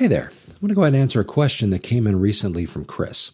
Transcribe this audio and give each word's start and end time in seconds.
Hey 0.00 0.06
there. 0.06 0.32
I'm 0.48 0.60
going 0.60 0.68
to 0.70 0.74
go 0.74 0.80
ahead 0.80 0.94
and 0.94 1.02
answer 1.02 1.20
a 1.20 1.24
question 1.24 1.68
that 1.68 1.82
came 1.82 2.06
in 2.06 2.18
recently 2.18 2.64
from 2.64 2.86
Chris. 2.86 3.32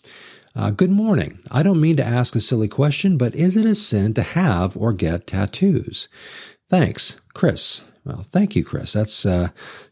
Uh, 0.57 0.71
good 0.73 0.91
morning. 0.91 1.39
I 1.49 1.63
don't 1.63 1.81
mean 1.81 1.97
to 1.99 2.05
ask 2.05 2.35
a 2.35 2.41
silly 2.41 2.67
question, 2.67 3.17
but 3.17 3.37
is 3.37 3.57
it 3.57 3.65
a 3.65 3.77
sin 3.77 4.15
to 4.15 4.23
have 4.23 4.77
or 4.77 4.93
get 4.93 5.29
tattoos? 5.29 6.09
Thanks, 6.69 7.21
Chris. 7.35 7.83
Well, 8.05 8.27
thank 8.33 8.57
you, 8.57 8.65
Chris. 8.65 8.95
That's, 8.95 9.25
uh, 9.25 9.51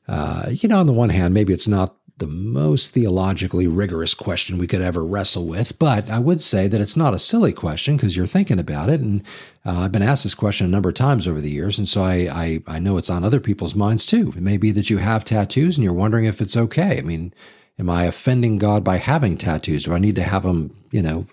uh, 0.08 0.48
you 0.50 0.68
know, 0.68 0.80
on 0.80 0.88
the 0.88 0.92
one 0.92 1.10
hand, 1.10 1.32
maybe 1.32 1.52
it's 1.52 1.68
not 1.68 1.94
the 2.18 2.26
most 2.28 2.92
theologically 2.92 3.66
rigorous 3.66 4.14
question 4.14 4.56
we 4.56 4.68
could 4.68 4.80
ever 4.80 5.04
wrestle 5.04 5.46
with, 5.46 5.78
but 5.80 6.08
I 6.08 6.20
would 6.20 6.40
say 6.40 6.68
that 6.68 6.80
it's 6.80 6.96
not 6.96 7.12
a 7.12 7.18
silly 7.18 7.52
question 7.52 7.96
because 7.96 8.16
you're 8.16 8.26
thinking 8.26 8.60
about 8.60 8.88
it. 8.88 9.00
And 9.00 9.24
uh, 9.66 9.80
I've 9.80 9.92
been 9.92 10.02
asked 10.02 10.22
this 10.22 10.34
question 10.34 10.66
a 10.66 10.70
number 10.70 10.90
of 10.90 10.94
times 10.94 11.26
over 11.26 11.40
the 11.40 11.50
years, 11.50 11.76
and 11.76 11.88
so 11.88 12.04
I, 12.04 12.28
I, 12.30 12.62
I 12.68 12.78
know 12.78 12.98
it's 12.98 13.10
on 13.10 13.24
other 13.24 13.40
people's 13.40 13.74
minds 13.74 14.06
too. 14.06 14.32
It 14.36 14.42
may 14.42 14.56
be 14.56 14.70
that 14.70 14.90
you 14.90 14.98
have 14.98 15.24
tattoos 15.24 15.76
and 15.76 15.84
you're 15.84 15.92
wondering 15.92 16.24
if 16.24 16.40
it's 16.40 16.56
okay. 16.56 16.98
I 16.98 17.02
mean, 17.02 17.34
am 17.80 17.90
I 17.90 18.04
offending 18.04 18.58
God 18.58 18.84
by 18.84 18.98
having 18.98 19.36
tattoos? 19.36 19.84
Do 19.84 19.94
I 19.94 19.98
need 19.98 20.14
to 20.14 20.22
have 20.22 20.44
them, 20.44 20.76
you 20.92 21.02
know, 21.02 21.26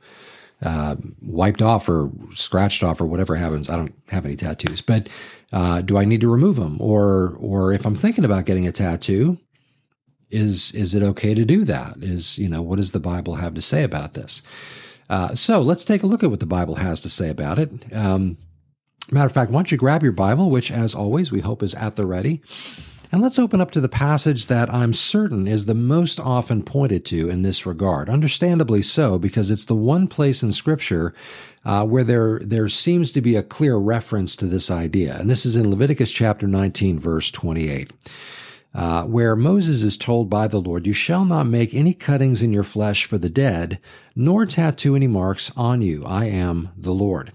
uh, 0.63 0.95
wiped 1.21 1.61
off 1.61 1.87
or 1.89 2.11
scratched 2.33 2.81
off 2.81 2.99
or 2.99 3.05
whatever 3.05 3.35
happens? 3.35 3.69
I 3.69 3.75
don't 3.75 3.93
have 4.09 4.25
any 4.25 4.35
tattoos, 4.35 4.81
but 4.81 5.07
uh, 5.53 5.81
do 5.81 5.97
I 5.97 6.05
need 6.05 6.21
to 6.21 6.31
remove 6.31 6.55
them? 6.55 6.77
Or, 6.79 7.35
or 7.39 7.71
if 7.71 7.85
I'm 7.85 7.95
thinking 7.95 8.25
about 8.25 8.45
getting 8.45 8.65
a 8.65 8.71
tattoo, 8.71 9.37
is 10.31 10.71
is 10.73 10.95
it 10.95 11.03
okay 11.03 11.33
to 11.33 11.45
do 11.45 11.63
that? 11.65 11.95
Is 12.01 12.37
you 12.37 12.49
know 12.49 12.61
what 12.61 12.77
does 12.77 12.91
the 12.91 12.99
Bible 12.99 13.35
have 13.35 13.53
to 13.55 13.61
say 13.61 13.83
about 13.83 14.13
this? 14.13 14.41
Uh, 15.09 15.35
so 15.35 15.61
let's 15.61 15.85
take 15.85 16.03
a 16.03 16.07
look 16.07 16.23
at 16.23 16.29
what 16.29 16.39
the 16.39 16.45
Bible 16.45 16.75
has 16.75 17.01
to 17.01 17.09
say 17.09 17.29
about 17.29 17.59
it. 17.59 17.69
Um, 17.93 18.37
matter 19.11 19.25
of 19.25 19.33
fact, 19.33 19.51
why 19.51 19.57
don't 19.57 19.71
you 19.71 19.77
grab 19.77 20.03
your 20.03 20.13
Bible, 20.13 20.49
which 20.49 20.71
as 20.71 20.95
always 20.95 21.31
we 21.31 21.41
hope 21.41 21.61
is 21.61 21.75
at 21.75 21.97
the 21.97 22.05
ready, 22.05 22.41
and 23.11 23.21
let's 23.21 23.37
open 23.37 23.59
up 23.59 23.71
to 23.71 23.81
the 23.81 23.89
passage 23.89 24.47
that 24.47 24.73
I'm 24.73 24.93
certain 24.93 25.47
is 25.47 25.65
the 25.65 25.73
most 25.73 26.17
often 26.17 26.63
pointed 26.63 27.03
to 27.07 27.29
in 27.29 27.41
this 27.41 27.65
regard. 27.65 28.07
Understandably 28.07 28.81
so, 28.81 29.19
because 29.19 29.51
it's 29.51 29.65
the 29.65 29.75
one 29.75 30.07
place 30.07 30.41
in 30.43 30.53
Scripture 30.53 31.13
uh, 31.65 31.85
where 31.85 32.05
there 32.05 32.39
there 32.39 32.69
seems 32.69 33.11
to 33.11 33.21
be 33.21 33.35
a 33.35 33.43
clear 33.43 33.75
reference 33.75 34.37
to 34.37 34.45
this 34.45 34.71
idea, 34.71 35.17
and 35.19 35.29
this 35.29 35.45
is 35.45 35.57
in 35.57 35.69
Leviticus 35.69 36.11
chapter 36.11 36.47
19, 36.47 36.99
verse 36.99 37.29
28 37.31 37.91
uh, 38.73 39.03
where 39.03 39.35
Moses 39.35 39.83
is 39.83 39.97
told 39.97 40.29
by 40.29 40.47
the 40.47 40.61
Lord, 40.61 40.87
You 40.87 40.93
shall 40.93 41.25
not 41.25 41.45
make 41.45 41.73
any 41.73 41.93
cuttings 41.93 42.41
in 42.41 42.53
your 42.53 42.63
flesh 42.63 43.05
for 43.05 43.17
the 43.17 43.29
dead, 43.29 43.79
nor 44.15 44.45
tattoo 44.45 44.95
any 44.95 45.07
marks 45.07 45.51
on 45.57 45.81
you. 45.81 46.03
I 46.05 46.25
am 46.25 46.69
the 46.77 46.93
Lord. 46.93 47.33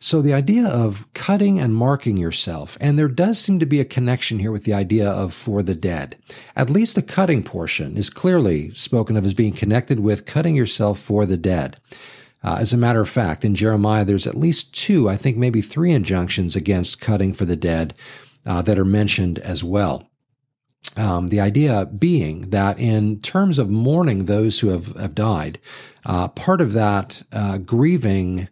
So 0.00 0.22
the 0.22 0.32
idea 0.32 0.66
of 0.66 1.12
cutting 1.12 1.58
and 1.58 1.74
marking 1.74 2.16
yourself, 2.16 2.78
and 2.80 2.96
there 2.96 3.08
does 3.08 3.38
seem 3.38 3.58
to 3.58 3.66
be 3.66 3.80
a 3.80 3.84
connection 3.84 4.38
here 4.38 4.52
with 4.52 4.62
the 4.62 4.72
idea 4.72 5.10
of 5.10 5.34
for 5.34 5.60
the 5.62 5.74
dead. 5.74 6.16
At 6.54 6.70
least 6.70 6.94
the 6.94 7.02
cutting 7.02 7.42
portion 7.42 7.96
is 7.96 8.08
clearly 8.08 8.72
spoken 8.74 9.16
of 9.16 9.26
as 9.26 9.34
being 9.34 9.52
connected 9.52 9.98
with 9.98 10.24
cutting 10.24 10.54
yourself 10.54 11.00
for 11.00 11.26
the 11.26 11.36
dead. 11.36 11.78
Uh, 12.44 12.58
as 12.60 12.72
a 12.72 12.78
matter 12.78 13.00
of 13.00 13.08
fact, 13.08 13.44
in 13.44 13.56
Jeremiah, 13.56 14.04
there's 14.04 14.26
at 14.26 14.36
least 14.36 14.72
two, 14.72 15.08
I 15.08 15.16
think 15.16 15.36
maybe 15.36 15.60
three 15.60 15.90
injunctions 15.90 16.54
against 16.54 17.00
cutting 17.00 17.32
for 17.32 17.44
the 17.44 17.56
dead 17.56 17.94
uh, 18.46 18.62
that 18.62 18.78
are 18.78 18.84
mentioned 18.84 19.40
as 19.40 19.64
well. 19.64 20.08
Um, 20.96 21.28
the 21.28 21.40
idea 21.40 21.86
being 21.86 22.50
that 22.50 22.78
in 22.80 23.20
terms 23.20 23.58
of 23.58 23.70
mourning 23.70 24.24
those 24.24 24.58
who 24.58 24.68
have, 24.68 24.96
have 24.96 25.14
died, 25.14 25.60
uh, 26.04 26.28
part 26.28 26.60
of 26.60 26.72
that 26.72 27.22
uh, 27.30 27.58
grieving 27.58 28.48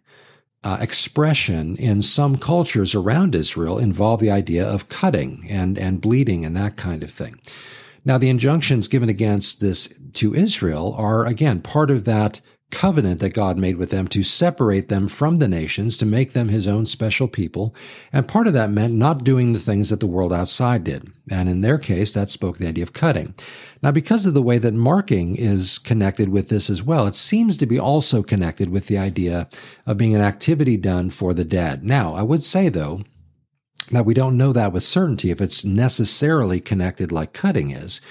uh, 0.63 0.77
expression 0.79 1.75
in 1.77 2.01
some 2.01 2.37
cultures 2.37 2.95
around 2.95 3.35
Israel 3.35 3.79
involve 3.79 4.19
the 4.19 4.31
idea 4.31 4.65
of 4.65 4.89
cutting 4.89 5.45
and, 5.49 5.77
and 5.77 6.01
bleeding 6.01 6.45
and 6.45 6.55
that 6.55 6.77
kind 6.77 7.03
of 7.03 7.11
thing. 7.11 7.39
Now, 8.05 8.17
the 8.17 8.29
injunctions 8.29 8.87
given 8.87 9.09
against 9.09 9.59
this 9.59 9.93
to 10.13 10.33
Israel 10.33 10.95
are, 10.97 11.25
again, 11.25 11.61
part 11.61 11.91
of 11.91 12.05
that 12.05 12.39
covenant 12.69 13.21
that 13.21 13.33
God 13.33 13.57
made 13.57 13.77
with 13.77 13.91
them 13.91 14.07
to 14.09 14.23
separate 14.23 14.89
them 14.89 15.07
from 15.07 15.37
the 15.37 15.47
nations, 15.47 15.97
to 15.97 16.05
make 16.05 16.33
them 16.33 16.49
his 16.49 16.67
own 16.67 16.85
special 16.85 17.27
people. 17.27 17.73
And 18.11 18.27
part 18.27 18.45
of 18.45 18.53
that 18.53 18.69
meant 18.69 18.93
not 18.93 19.23
doing 19.23 19.53
the 19.53 19.59
things 19.59 19.89
that 19.89 19.99
the 19.99 20.07
world 20.07 20.33
outside 20.33 20.83
did. 20.83 21.11
And 21.31 21.47
in 21.47 21.61
their 21.61 21.77
case, 21.77 22.13
that 22.13 22.29
spoke 22.29 22.57
the 22.57 22.67
idea 22.67 22.83
of 22.83 22.93
cutting. 22.93 23.35
Now, 23.81 23.91
because 23.91 24.25
of 24.25 24.33
the 24.33 24.41
way 24.41 24.57
that 24.57 24.73
marking 24.73 25.35
is 25.35 25.77
connected 25.77 26.29
with 26.29 26.49
this 26.49 26.69
as 26.69 26.83
well, 26.83 27.07
it 27.07 27.15
seems 27.15 27.57
to 27.57 27.65
be 27.65 27.79
also 27.79 28.21
connected 28.21 28.69
with 28.69 28.87
the 28.87 28.97
idea 28.97 29.47
of 29.85 29.97
being 29.97 30.15
an 30.15 30.21
activity 30.21 30.77
done 30.77 31.09
for 31.09 31.33
the 31.33 31.45
dead. 31.45 31.83
Now, 31.83 32.15
I 32.15 32.21
would 32.21 32.43
say 32.43 32.69
though, 32.69 33.01
that 33.91 34.05
we 34.05 34.13
don't 34.13 34.37
know 34.37 34.51
that 34.51 34.73
with 34.73 34.83
certainty 34.83 35.31
if 35.31 35.39
it's 35.39 35.63
necessarily 35.63 36.59
connected 36.59 37.11
like 37.11 37.31
cutting 37.31 37.71
is. 37.71 38.01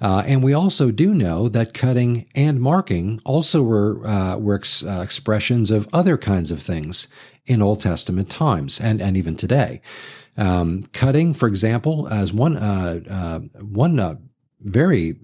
Uh, 0.00 0.22
and 0.26 0.42
we 0.42 0.52
also 0.52 0.90
do 0.90 1.12
know 1.12 1.48
that 1.48 1.74
cutting 1.74 2.26
and 2.34 2.60
marking 2.60 3.20
also 3.24 3.62
were, 3.62 4.06
uh, 4.06 4.36
were 4.36 4.54
ex- 4.54 4.84
uh, 4.84 5.00
expressions 5.02 5.70
of 5.70 5.88
other 5.92 6.16
kinds 6.16 6.50
of 6.50 6.62
things 6.62 7.08
in 7.46 7.60
Old 7.60 7.80
Testament 7.80 8.30
times 8.30 8.80
and, 8.80 9.00
and 9.00 9.16
even 9.16 9.34
today. 9.34 9.80
Um, 10.36 10.82
cutting, 10.92 11.34
for 11.34 11.48
example, 11.48 12.06
as 12.08 12.32
one, 12.32 12.56
uh, 12.56 13.00
uh, 13.10 13.38
one 13.64 13.98
uh, 13.98 14.16
very 14.60 15.16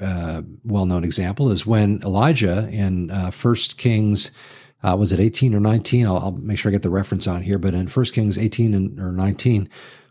well 0.64 0.86
known 0.86 1.04
example 1.04 1.50
is 1.50 1.66
when 1.66 2.00
Elijah 2.02 2.68
in 2.70 3.10
First 3.30 3.78
Kings 3.78 4.32
uh, 4.84 4.94
was 4.94 5.12
it 5.12 5.20
18 5.20 5.54
or 5.54 5.60
19? 5.60 6.06
I'll, 6.06 6.18
I'll, 6.18 6.32
make 6.32 6.58
sure 6.58 6.70
I 6.70 6.72
get 6.72 6.82
the 6.82 6.90
reference 6.90 7.26
on 7.26 7.42
here, 7.42 7.58
but 7.58 7.72
in 7.72 7.86
1 7.86 8.04
Kings 8.06 8.36
18 8.36 8.74
and, 8.74 9.00
or 9.00 9.12
19, 9.12 9.68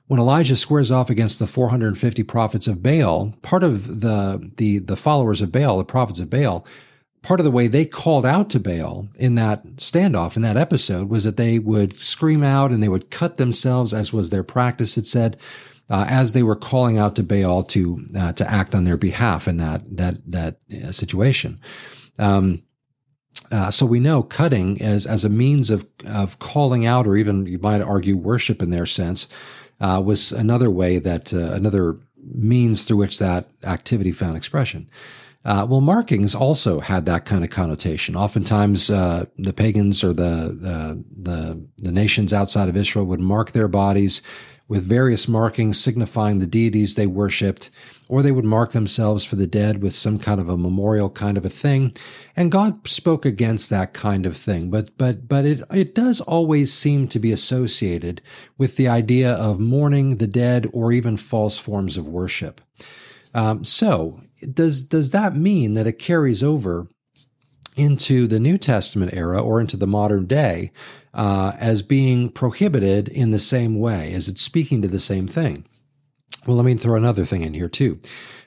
when 0.07 0.19
Elijah 0.19 0.55
squares 0.55 0.91
off 0.91 1.09
against 1.09 1.39
the 1.39 1.47
450 1.47 2.23
prophets 2.23 2.67
of 2.67 2.83
Baal, 2.83 3.33
part 3.41 3.63
of 3.63 4.01
the, 4.01 4.51
the, 4.57 4.79
the 4.79 4.97
followers 4.97 5.41
of 5.41 5.51
Baal, 5.51 5.77
the 5.77 5.85
prophets 5.85 6.19
of 6.19 6.29
Baal, 6.29 6.65
part 7.21 7.39
of 7.39 7.45
the 7.45 7.51
way 7.51 7.67
they 7.67 7.85
called 7.85 8.25
out 8.25 8.49
to 8.51 8.59
Baal 8.59 9.07
in 9.17 9.35
that 9.35 9.65
standoff, 9.77 10.35
in 10.35 10.41
that 10.41 10.57
episode, 10.57 11.09
was 11.09 11.23
that 11.23 11.37
they 11.37 11.57
would 11.57 11.97
scream 11.97 12.43
out 12.43 12.71
and 12.71 12.83
they 12.83 12.89
would 12.89 13.09
cut 13.09 13.37
themselves, 13.37 13.93
as 13.93 14.13
was 14.13 14.29
their 14.29 14.43
practice, 14.43 14.97
it 14.97 15.05
said, 15.05 15.37
uh, 15.89 16.05
as 16.07 16.33
they 16.33 16.43
were 16.43 16.55
calling 16.55 16.97
out 16.97 17.15
to 17.15 17.23
Baal 17.23 17.63
to 17.63 18.05
uh, 18.17 18.33
to 18.33 18.49
act 18.49 18.75
on 18.75 18.83
their 18.83 18.97
behalf 18.97 19.47
in 19.47 19.57
that 19.57 19.81
that 19.97 20.15
that 20.31 20.57
uh, 20.71 20.91
situation. 20.91 21.59
Um, 22.19 22.63
uh, 23.51 23.69
so 23.69 23.85
we 23.85 23.99
know 23.99 24.23
cutting 24.23 24.81
as 24.81 25.05
as 25.05 25.25
a 25.25 25.29
means 25.29 25.69
of 25.69 25.87
of 26.05 26.39
calling 26.39 26.85
out, 26.85 27.05
or 27.05 27.15
even 27.15 27.45
you 27.45 27.59
might 27.59 27.81
argue 27.81 28.17
worship 28.17 28.61
in 28.61 28.69
their 28.69 28.85
sense, 28.85 29.27
uh, 29.79 30.01
was 30.03 30.31
another 30.31 30.69
way 30.69 30.99
that 30.99 31.33
uh, 31.33 31.51
another 31.51 31.97
means 32.33 32.85
through 32.85 32.97
which 32.97 33.19
that 33.19 33.47
activity 33.63 34.11
found 34.11 34.37
expression. 34.37 34.89
Uh, 35.45 35.67
well, 35.69 35.81
markings 35.81 36.33
also 36.33 36.79
had 36.79 37.05
that 37.05 37.25
kind 37.25 37.43
of 37.43 37.49
connotation. 37.49 38.15
Oftentimes, 38.15 38.89
uh, 38.89 39.25
the 39.37 39.51
pagans 39.51 40.01
or 40.03 40.13
the, 40.13 40.57
the, 40.57 41.03
the 41.21 41.67
the 41.77 41.91
nations 41.91 42.31
outside 42.31 42.69
of 42.69 42.77
Israel 42.77 43.05
would 43.05 43.19
mark 43.19 43.51
their 43.51 43.67
bodies 43.67 44.21
with 44.69 44.85
various 44.85 45.27
markings 45.27 45.79
signifying 45.79 46.39
the 46.39 46.47
deities 46.47 46.95
they 46.95 47.07
worshipped, 47.07 47.69
or 48.09 48.21
they 48.21 48.31
would 48.31 48.45
mark 48.45 48.71
themselves 48.71 49.23
for 49.23 49.35
the 49.35 49.47
dead 49.47 49.81
with 49.81 49.95
some 49.95 50.19
kind 50.19 50.41
of 50.41 50.49
a 50.49 50.57
memorial 50.57 51.09
kind 51.09 51.37
of 51.37 51.45
a 51.45 51.49
thing. 51.49 51.93
And 52.35 52.51
God 52.51 52.87
spoke 52.87 53.25
against 53.25 53.69
that 53.69 53.93
kind 53.93 54.25
of 54.25 54.35
thing. 54.35 54.69
But, 54.69 54.97
but, 54.97 55.27
but 55.27 55.45
it, 55.45 55.61
it 55.71 55.95
does 55.95 56.19
always 56.21 56.73
seem 56.73 57.07
to 57.09 57.19
be 57.19 57.31
associated 57.31 58.21
with 58.57 58.75
the 58.75 58.87
idea 58.87 59.33
of 59.33 59.59
mourning 59.59 60.17
the 60.17 60.27
dead 60.27 60.69
or 60.73 60.91
even 60.91 61.17
false 61.17 61.57
forms 61.57 61.97
of 61.97 62.07
worship. 62.07 62.61
Um, 63.33 63.63
so 63.63 64.19
does, 64.53 64.83
does 64.83 65.11
that 65.11 65.35
mean 65.35 65.73
that 65.73 65.87
it 65.87 65.97
carries 65.97 66.43
over 66.43 66.87
into 67.75 68.27
the 68.27 68.39
New 68.39 68.57
Testament 68.57 69.13
era 69.13 69.41
or 69.41 69.59
into 69.59 69.77
the 69.77 69.87
modern 69.87 70.25
day 70.25 70.71
uh, 71.13 71.53
as 71.59 71.81
being 71.81 72.29
prohibited 72.29 73.07
in 73.07 73.31
the 73.31 73.39
same 73.39 73.79
way, 73.79 74.13
as 74.13 74.27
it's 74.27 74.41
speaking 74.41 74.81
to 74.81 74.87
the 74.87 74.99
same 74.99 75.27
thing. 75.27 75.65
Well, 76.45 76.57
let 76.57 76.65
me 76.65 76.75
throw 76.75 76.95
another 76.95 77.23
thing 77.23 77.41
in 77.41 77.53
here 77.53 77.69
too. 77.69 77.99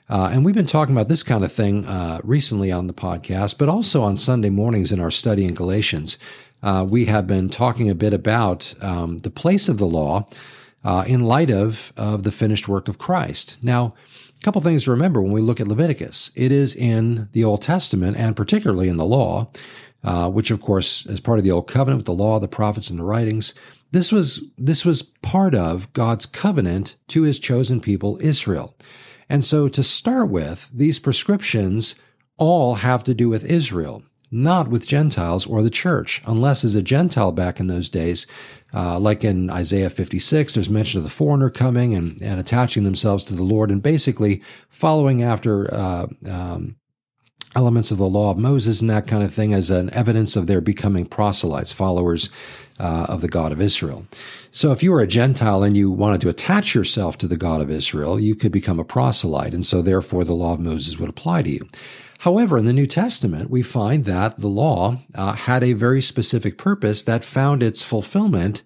Uh, 0.09 0.29
and 0.31 0.45
we've 0.45 0.55
been 0.55 0.67
talking 0.67 0.95
about 0.95 1.09
this 1.09 1.23
kind 1.23 1.43
of 1.43 1.51
thing 1.51 1.85
uh, 1.85 2.19
recently 2.23 2.71
on 2.71 2.87
the 2.87 2.93
podcast, 2.93 3.57
but 3.57 3.69
also 3.69 4.03
on 4.03 4.15
Sunday 4.15 4.49
mornings 4.49 4.91
in 4.91 4.99
our 4.99 5.11
study 5.11 5.45
in 5.45 5.53
Galatians. 5.53 6.17
Uh, 6.61 6.85
we 6.87 7.05
have 7.05 7.27
been 7.27 7.49
talking 7.49 7.89
a 7.89 7.95
bit 7.95 8.13
about 8.13 8.73
um, 8.81 9.17
the 9.19 9.29
place 9.29 9.67
of 9.67 9.79
the 9.79 9.85
law 9.85 10.27
uh, 10.83 11.03
in 11.07 11.21
light 11.21 11.49
of, 11.49 11.91
of 11.97 12.23
the 12.23 12.31
finished 12.31 12.67
work 12.67 12.87
of 12.87 12.97
Christ. 12.97 13.57
Now, 13.61 13.87
a 14.39 14.43
couple 14.43 14.61
things 14.61 14.83
to 14.83 14.91
remember 14.91 15.21
when 15.21 15.33
we 15.33 15.41
look 15.41 15.59
at 15.59 15.67
Leviticus. 15.67 16.31
It 16.35 16.51
is 16.51 16.75
in 16.75 17.29
the 17.33 17.43
Old 17.43 17.63
Testament 17.63 18.15
and 18.15 18.35
particularly 18.35 18.87
in 18.87 18.97
the 18.97 19.05
law, 19.05 19.49
uh, 20.03 20.29
which 20.29 20.51
of 20.51 20.61
course 20.61 21.05
is 21.07 21.19
part 21.19 21.39
of 21.39 21.43
the 21.43 21.51
Old 21.51 21.67
Covenant 21.67 21.99
with 21.99 22.05
the 22.05 22.13
law, 22.13 22.39
the 22.39 22.47
prophets, 22.47 22.89
and 22.89 22.99
the 22.99 23.03
writings. 23.03 23.55
This 23.91 24.11
was 24.11 24.43
this 24.57 24.83
was 24.85 25.01
part 25.01 25.55
of 25.55 25.91
God's 25.93 26.25
covenant 26.25 26.97
to 27.09 27.23
His 27.23 27.39
chosen 27.39 27.79
people, 27.79 28.17
Israel. 28.21 28.75
And 29.29 29.43
so, 29.43 29.67
to 29.67 29.83
start 29.83 30.29
with, 30.29 30.69
these 30.73 30.99
prescriptions 30.99 31.95
all 32.37 32.75
have 32.75 33.03
to 33.05 33.13
do 33.13 33.29
with 33.29 33.45
Israel. 33.45 34.03
not 34.29 34.67
with 34.67 34.87
Gentiles 34.87 35.45
or 35.45 35.63
the 35.63 35.69
church, 35.69 36.21
unless 36.25 36.65
as 36.65 36.75
a 36.75 36.81
Gentile 36.81 37.31
back 37.31 37.59
in 37.59 37.67
those 37.67 37.87
days, 37.87 38.27
uh, 38.73 38.99
like 38.99 39.23
in 39.23 39.49
Isaiah 39.49 39.89
56, 39.89 40.53
there's 40.53 40.69
mention 40.69 40.97
of 40.97 41.05
the 41.05 41.09
foreigner 41.09 41.49
coming 41.49 41.95
and, 41.95 42.21
and 42.21 42.39
attaching 42.39 42.83
themselves 42.83 43.23
to 43.25 43.33
the 43.33 43.43
Lord 43.43 43.71
and 43.71 43.81
basically 43.81 44.41
following 44.67 45.23
after 45.23 45.73
uh, 45.73 46.07
um, 46.29 46.75
elements 47.55 47.91
of 47.91 47.97
the 47.97 48.09
law 48.09 48.31
of 48.31 48.37
Moses 48.37 48.81
and 48.81 48.89
that 48.89 49.07
kind 49.07 49.23
of 49.23 49.33
thing 49.33 49.53
as 49.53 49.69
an 49.69 49.89
evidence 49.93 50.35
of 50.35 50.47
their 50.47 50.61
becoming 50.61 51.05
proselytes, 51.05 51.71
followers 51.71 52.29
uh, 52.79 53.05
of 53.09 53.21
the 53.21 53.27
God 53.27 53.51
of 53.51 53.61
Israel. 53.61 54.05
So 54.51 54.71
if 54.71 54.83
you 54.83 54.91
were 54.91 55.01
a 55.01 55.07
Gentile 55.07 55.63
and 55.63 55.75
you 55.75 55.91
wanted 55.91 56.21
to 56.21 56.29
attach 56.29 56.75
yourself 56.75 57.17
to 57.19 57.27
the 57.27 57.37
God 57.37 57.61
of 57.61 57.69
Israel, 57.69 58.19
you 58.19 58.35
could 58.35 58.51
become 58.51 58.79
a 58.79 58.85
proselyte. 58.85 59.53
And 59.53 59.65
so 59.65 59.81
therefore 59.81 60.23
the 60.23 60.33
law 60.33 60.53
of 60.53 60.59
Moses 60.59 60.97
would 60.99 61.09
apply 61.09 61.43
to 61.43 61.49
you. 61.49 61.67
However, 62.19 62.57
in 62.57 62.65
the 62.65 62.73
New 62.73 62.87
Testament, 62.87 63.49
we 63.49 63.61
find 63.61 64.05
that 64.05 64.37
the 64.37 64.47
law 64.47 64.99
uh, 65.13 65.33
had 65.33 65.63
a 65.63 65.73
very 65.73 66.01
specific 66.01 66.57
purpose 66.57 67.03
that 67.03 67.23
found 67.23 67.61
its 67.61 67.83
fulfillment 67.83 68.63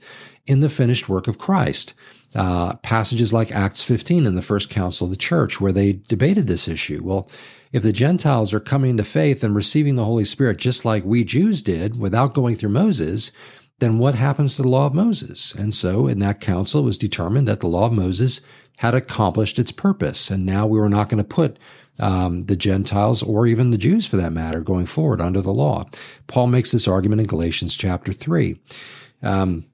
in 0.47 0.61
the 0.61 0.69
finished 0.69 1.09
work 1.09 1.27
of 1.27 1.37
Christ. 1.37 1.93
Uh, 2.33 2.75
passages 2.75 3.33
like 3.33 3.51
Acts 3.51 3.81
15 3.83 4.25
in 4.25 4.35
the 4.35 4.41
first 4.41 4.69
council 4.69 5.05
of 5.05 5.11
the 5.11 5.17
church, 5.17 5.59
where 5.59 5.73
they 5.73 5.99
debated 6.07 6.47
this 6.47 6.69
issue. 6.69 7.01
Well, 7.03 7.29
if 7.73 7.83
the 7.83 7.91
Gentiles 7.91 8.53
are 8.53 8.61
coming 8.61 8.95
to 8.97 9.03
faith 9.03 9.43
and 9.43 9.53
receiving 9.53 9.95
the 9.95 10.05
Holy 10.05 10.23
Spirit 10.23 10.57
just 10.57 10.85
like 10.85 11.03
we 11.03 11.25
Jews 11.25 11.61
did 11.61 11.99
without 11.99 12.33
going 12.33 12.55
through 12.55 12.69
Moses, 12.69 13.33
then 13.81 13.97
what 13.97 14.13
happens 14.13 14.55
to 14.55 14.61
the 14.61 14.67
law 14.67 14.85
of 14.85 14.93
Moses? 14.93 15.53
And 15.55 15.73
so 15.73 16.07
in 16.07 16.19
that 16.19 16.39
council, 16.39 16.81
it 16.81 16.85
was 16.85 16.97
determined 16.97 17.47
that 17.47 17.61
the 17.61 17.67
law 17.67 17.87
of 17.87 17.91
Moses 17.91 18.39
had 18.77 18.93
accomplished 18.93 19.57
its 19.57 19.71
purpose. 19.71 20.29
And 20.29 20.45
now 20.45 20.67
we 20.67 20.79
were 20.79 20.87
not 20.87 21.09
going 21.09 21.17
to 21.17 21.27
put 21.27 21.57
um, 21.99 22.41
the 22.41 22.55
Gentiles 22.55 23.23
or 23.23 23.47
even 23.47 23.71
the 23.71 23.79
Jews 23.79 24.05
for 24.05 24.17
that 24.17 24.33
matter 24.33 24.61
going 24.61 24.85
forward 24.85 25.19
under 25.19 25.41
the 25.41 25.51
law. 25.51 25.87
Paul 26.27 26.47
makes 26.47 26.71
this 26.71 26.87
argument 26.87 27.21
in 27.21 27.27
Galatians 27.27 27.75
chapter 27.75 28.13
3. 28.13 28.59
Um, 29.23 29.65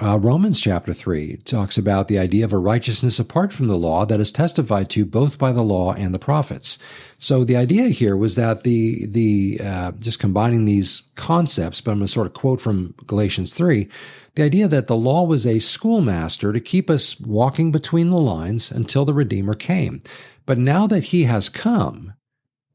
uh, 0.00 0.18
Romans 0.18 0.60
chapter 0.60 0.92
3 0.92 1.36
talks 1.44 1.78
about 1.78 2.08
the 2.08 2.18
idea 2.18 2.44
of 2.44 2.52
a 2.52 2.58
righteousness 2.58 3.18
apart 3.18 3.52
from 3.52 3.66
the 3.66 3.76
law 3.76 4.04
that 4.04 4.18
is 4.18 4.32
testified 4.32 4.90
to 4.90 5.04
both 5.04 5.38
by 5.38 5.52
the 5.52 5.62
law 5.62 5.92
and 5.92 6.12
the 6.12 6.18
prophets. 6.18 6.78
So 7.18 7.44
the 7.44 7.56
idea 7.56 7.88
here 7.88 8.16
was 8.16 8.34
that 8.34 8.64
the, 8.64 9.06
the, 9.06 9.60
uh, 9.64 9.92
just 9.92 10.18
combining 10.18 10.64
these 10.64 11.02
concepts, 11.14 11.80
but 11.80 11.92
I'm 11.92 11.98
going 11.98 12.06
to 12.06 12.12
sort 12.12 12.26
of 12.26 12.34
quote 12.34 12.60
from 12.60 12.94
Galatians 13.06 13.54
3, 13.54 13.88
the 14.34 14.42
idea 14.42 14.66
that 14.66 14.88
the 14.88 14.96
law 14.96 15.24
was 15.24 15.46
a 15.46 15.60
schoolmaster 15.60 16.52
to 16.52 16.58
keep 16.58 16.90
us 16.90 17.20
walking 17.20 17.70
between 17.70 18.10
the 18.10 18.18
lines 18.18 18.72
until 18.72 19.04
the 19.04 19.14
Redeemer 19.14 19.54
came. 19.54 20.02
But 20.44 20.58
now 20.58 20.88
that 20.88 21.04
he 21.04 21.24
has 21.24 21.48
come, 21.48 22.13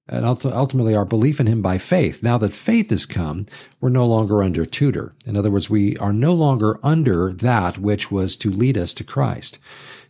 and 0.10 0.26
ultimately 0.26 0.96
our 0.96 1.06
belief 1.06 1.40
in 1.40 1.48
him 1.48 1.62
by 1.62 1.78
faith. 1.78 2.24
Now 2.24 2.38
that 2.40 2.56
faith 2.56 2.90
has 2.90 3.06
come, 3.06 3.46
we're 3.80 3.90
no 3.90 4.06
longer 4.06 4.44
under 4.44 4.66
tutor. 4.66 5.14
In 5.26 5.38
other 5.38 5.52
words, 5.52 5.70
we 5.70 5.96
are 5.98 6.14
no 6.14 6.34
longer 6.34 6.80
under 6.84 7.32
that 7.34 7.78
which 7.78 8.12
was 8.12 8.36
to 8.38 8.50
lead 8.50 8.78
us 8.78 8.94
to 8.96 9.04
Christ. 9.04 9.60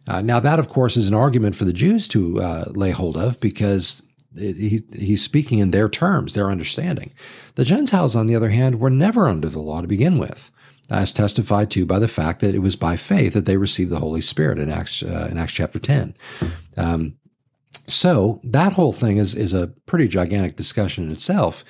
Uh, 0.08 0.22
now, 0.22 0.40
that 0.40 0.60
of 0.60 0.70
course 0.70 0.98
is 0.98 1.08
an 1.08 1.14
argument 1.14 1.56
for 1.56 1.66
the 1.66 1.74
Jews 1.74 2.08
to 2.08 2.42
uh, 2.42 2.66
lay 2.70 2.92
hold 2.92 3.18
of 3.18 3.40
because 3.40 4.02
he, 4.36 4.82
he's 4.94 5.22
speaking 5.22 5.60
in 5.60 5.72
their 5.72 5.90
terms, 5.90 6.34
their 6.34 6.50
understanding. 6.50 7.12
The 7.56 7.66
Gentiles, 7.66 8.16
on 8.16 8.26
the 8.26 8.36
other 8.36 8.50
hand, 8.50 8.80
were 8.80 8.90
never 8.90 9.28
under 9.28 9.50
the 9.50 9.60
law 9.60 9.82
to 9.82 9.88
begin 9.88 10.18
with, 10.18 10.50
as 10.90 11.14
testified 11.14 11.70
to 11.72 11.86
by 11.86 12.00
the 12.00 12.08
fact 12.08 12.40
that 12.40 12.56
it 12.56 12.60
was 12.60 12.76
by 12.76 12.96
faith 12.96 13.34
that 13.34 13.46
they 13.46 13.58
received 13.58 13.92
the 13.92 14.00
Holy 14.00 14.22
Spirit 14.22 14.58
in 14.58 14.72
Acts 14.72 15.04
uh, 15.04 15.28
in 15.30 15.38
Acts 15.38 15.54
chapter 15.54 15.78
ten. 15.78 16.16
Um, 16.78 17.16
so 17.92 18.40
that 18.44 18.74
whole 18.74 18.94
thing 18.94 19.18
is, 19.18 19.36
is 19.36 19.54
a 19.54 19.68
pretty 19.86 20.08
gigantic 20.08 20.56
discussion 20.56 21.06
in 21.06 21.12
itself. 21.12 21.64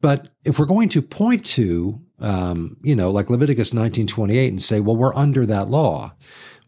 But 0.00 0.28
if 0.44 0.58
we're 0.58 0.66
going 0.66 0.88
to 0.90 1.02
point 1.02 1.44
to, 1.46 2.00
um, 2.18 2.76
you 2.82 2.94
know, 2.94 3.10
like 3.10 3.30
Leviticus 3.30 3.72
1928 3.72 4.48
and 4.48 4.62
say, 4.62 4.80
well, 4.80 4.96
we're 4.96 5.14
under 5.14 5.46
that 5.46 5.68
law. 5.68 6.12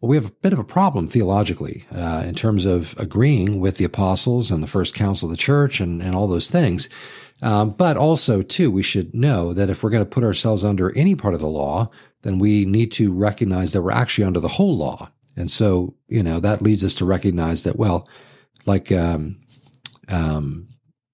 Well, 0.00 0.08
we 0.10 0.16
have 0.16 0.26
a 0.26 0.30
bit 0.30 0.52
of 0.52 0.58
a 0.58 0.64
problem 0.64 1.08
theologically 1.08 1.84
uh, 1.94 2.24
in 2.26 2.34
terms 2.34 2.64
of 2.64 2.94
agreeing 2.98 3.60
with 3.60 3.76
the 3.76 3.84
apostles 3.84 4.50
and 4.50 4.62
the 4.62 4.68
first 4.68 4.94
council 4.94 5.28
of 5.28 5.30
the 5.30 5.42
church 5.42 5.80
and, 5.80 6.00
and 6.00 6.14
all 6.14 6.26
those 6.26 6.50
things. 6.50 6.88
Um, 7.42 7.70
but 7.70 7.96
also, 7.96 8.42
too, 8.42 8.70
we 8.70 8.82
should 8.82 9.14
know 9.14 9.52
that 9.52 9.70
if 9.70 9.82
we're 9.82 9.90
going 9.90 10.04
to 10.04 10.10
put 10.10 10.24
ourselves 10.24 10.64
under 10.64 10.96
any 10.96 11.14
part 11.14 11.34
of 11.34 11.40
the 11.40 11.46
law, 11.46 11.90
then 12.22 12.38
we 12.38 12.64
need 12.64 12.90
to 12.92 13.12
recognize 13.12 13.72
that 13.72 13.82
we're 13.82 13.90
actually 13.92 14.24
under 14.24 14.40
the 14.40 14.48
whole 14.48 14.76
law. 14.76 15.10
And 15.36 15.50
so, 15.50 15.94
you 16.08 16.22
know, 16.22 16.40
that 16.40 16.62
leads 16.62 16.82
us 16.82 16.96
to 16.96 17.04
recognize 17.04 17.62
that, 17.62 17.76
well, 17.76 18.08
like 18.68 18.92
um, 18.92 19.40
um, 20.08 20.68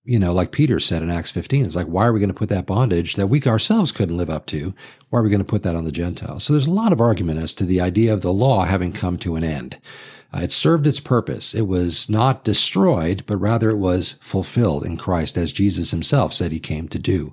you 0.04 0.18
know, 0.18 0.34
like 0.34 0.52
Peter 0.52 0.78
said 0.78 1.02
in 1.02 1.10
Acts 1.10 1.30
15, 1.30 1.64
it's 1.64 1.76
like, 1.76 1.86
why 1.86 2.06
are 2.06 2.12
we 2.12 2.20
going 2.20 2.32
to 2.32 2.38
put 2.38 2.50
that 2.50 2.66
bondage 2.66 3.14
that 3.14 3.28
we 3.28 3.42
ourselves 3.42 3.90
couldn't 3.90 4.18
live 4.18 4.28
up 4.28 4.44
to? 4.46 4.74
Why 5.08 5.18
are 5.18 5.22
we 5.22 5.30
going 5.30 5.40
to 5.40 5.46
put 5.46 5.62
that 5.62 5.74
on 5.74 5.84
the 5.84 5.92
Gentiles? 5.92 6.44
So 6.44 6.52
there's 6.52 6.66
a 6.66 6.72
lot 6.72 6.92
of 6.92 7.00
argument 7.00 7.40
as 7.40 7.54
to 7.54 7.64
the 7.64 7.80
idea 7.80 8.12
of 8.12 8.20
the 8.20 8.32
law 8.32 8.64
having 8.64 8.92
come 8.92 9.16
to 9.18 9.34
an 9.34 9.44
end. 9.44 9.78
Uh, 10.32 10.40
it 10.42 10.52
served 10.52 10.86
its 10.86 11.00
purpose. 11.00 11.54
It 11.54 11.66
was 11.66 12.10
not 12.10 12.44
destroyed, 12.44 13.24
but 13.26 13.38
rather 13.38 13.70
it 13.70 13.78
was 13.78 14.14
fulfilled 14.20 14.84
in 14.84 14.98
Christ 14.98 15.38
as 15.38 15.52
Jesus 15.52 15.90
himself 15.90 16.34
said 16.34 16.52
he 16.52 16.60
came 16.60 16.86
to 16.88 16.98
do. 16.98 17.32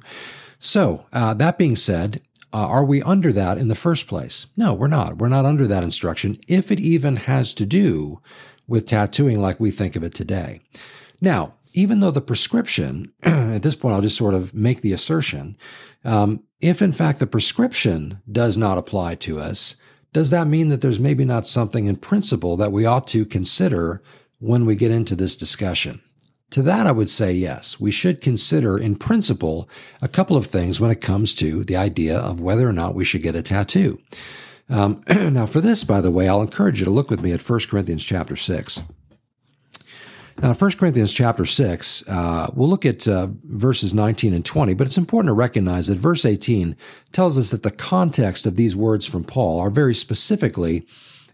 So, 0.58 1.06
uh, 1.12 1.34
that 1.34 1.58
being 1.58 1.76
said, 1.76 2.22
uh, 2.54 2.68
are 2.68 2.86
we 2.86 3.02
under 3.02 3.34
that 3.34 3.58
in 3.58 3.68
the 3.68 3.76
first 3.76 4.08
place? 4.08 4.48
No, 4.56 4.74
we're 4.74 4.88
not. 4.88 5.18
We're 5.18 5.30
not 5.30 5.46
under 5.46 5.68
that 5.68 5.84
instruction 5.84 6.38
if 6.48 6.72
it 6.72 6.80
even 6.80 7.16
has 7.16 7.54
to 7.56 7.66
do 7.66 8.22
with 8.72 8.86
tattooing 8.86 9.42
like 9.42 9.60
we 9.60 9.70
think 9.70 9.98
of 9.98 10.04
it 10.04 10.14
today. 10.14 10.62
Now, 11.20 11.56
even 11.74 12.00
though 12.00 12.10
the 12.10 12.22
prescription, 12.22 13.12
at 13.24 13.64
this 13.64 13.76
point, 13.76 13.94
I'll 13.94 14.02
just 14.02 14.18
sort 14.18 14.34
of 14.34 14.54
make 14.54 14.82
the 14.82 14.94
assertion, 14.94 15.58
um, 16.06 16.44
if 16.62 16.82
in 16.82 16.94
fact 16.94 17.20
the 17.20 17.28
prescription 17.28 18.22
does 18.32 18.58
not 18.58 18.78
apply 18.78 19.16
to 19.16 19.42
us, 19.42 19.76
does 20.14 20.30
that 20.30 20.48
mean 20.48 20.70
that 20.70 20.80
there's 20.80 21.02
maybe 21.02 21.26
not 21.26 21.46
something 21.46 21.86
in 21.86 21.98
principle 21.98 22.56
that 22.58 22.72
we 22.72 22.86
ought 22.86 23.08
to 23.08 23.26
consider 23.26 24.02
when 24.40 24.66
we 24.66 24.78
get 24.78 24.90
into 24.90 25.16
this 25.16 25.36
discussion? 25.36 26.02
To 26.52 26.62
that, 26.62 26.88
I 26.88 26.94
would 26.94 27.10
say 27.10 27.34
yes. 27.34 27.78
We 27.80 27.92
should 27.92 28.22
consider, 28.22 28.78
in 28.78 28.96
principle, 28.96 29.70
a 30.02 30.08
couple 30.08 30.38
of 30.38 30.48
things 30.48 30.80
when 30.80 30.92
it 30.92 31.02
comes 31.02 31.34
to 31.36 31.66
the 31.66 31.76
idea 31.76 32.18
of 32.18 32.40
whether 32.40 32.68
or 32.68 32.74
not 32.74 32.96
we 32.96 33.04
should 33.04 33.22
get 33.22 33.36
a 33.36 33.42
tattoo. 33.42 34.00
Um, 34.72 35.04
now, 35.34 35.46
for 35.46 35.62
this, 35.62 35.84
by 35.84 36.02
the 36.02 36.12
way, 36.12 36.28
I'll 36.28 36.42
encourage 36.42 36.80
you 36.80 36.86
to 36.86 36.92
look 36.92 37.10
with 37.12 37.22
me 37.22 37.34
at 37.34 37.48
1 37.48 37.60
Corinthians 37.70 38.04
chapter 38.04 38.36
6. 38.36 38.82
Now, 40.42 40.54
1 40.54 40.72
Corinthians 40.72 41.12
chapter 41.12 41.46
6, 41.46 42.08
uh, 42.08 42.50
we'll 42.56 42.70
look 42.70 42.86
at 42.86 43.08
uh, 43.08 43.28
verses 43.44 43.94
19 43.94 44.34
and 44.34 44.46
20, 44.46 44.74
but 44.74 44.88
it's 44.88 44.98
important 44.98 45.30
to 45.30 45.34
recognize 45.34 45.88
that 45.88 45.98
verse 45.98 46.26
18 46.26 46.76
tells 47.12 47.38
us 47.38 47.52
that 47.52 47.64
the 47.64 47.70
context 47.70 48.46
of 48.46 48.56
these 48.56 48.76
words 48.76 49.06
from 49.06 49.24
Paul 49.24 49.60
are 49.60 49.70
very 49.70 49.94
specifically 49.94 50.88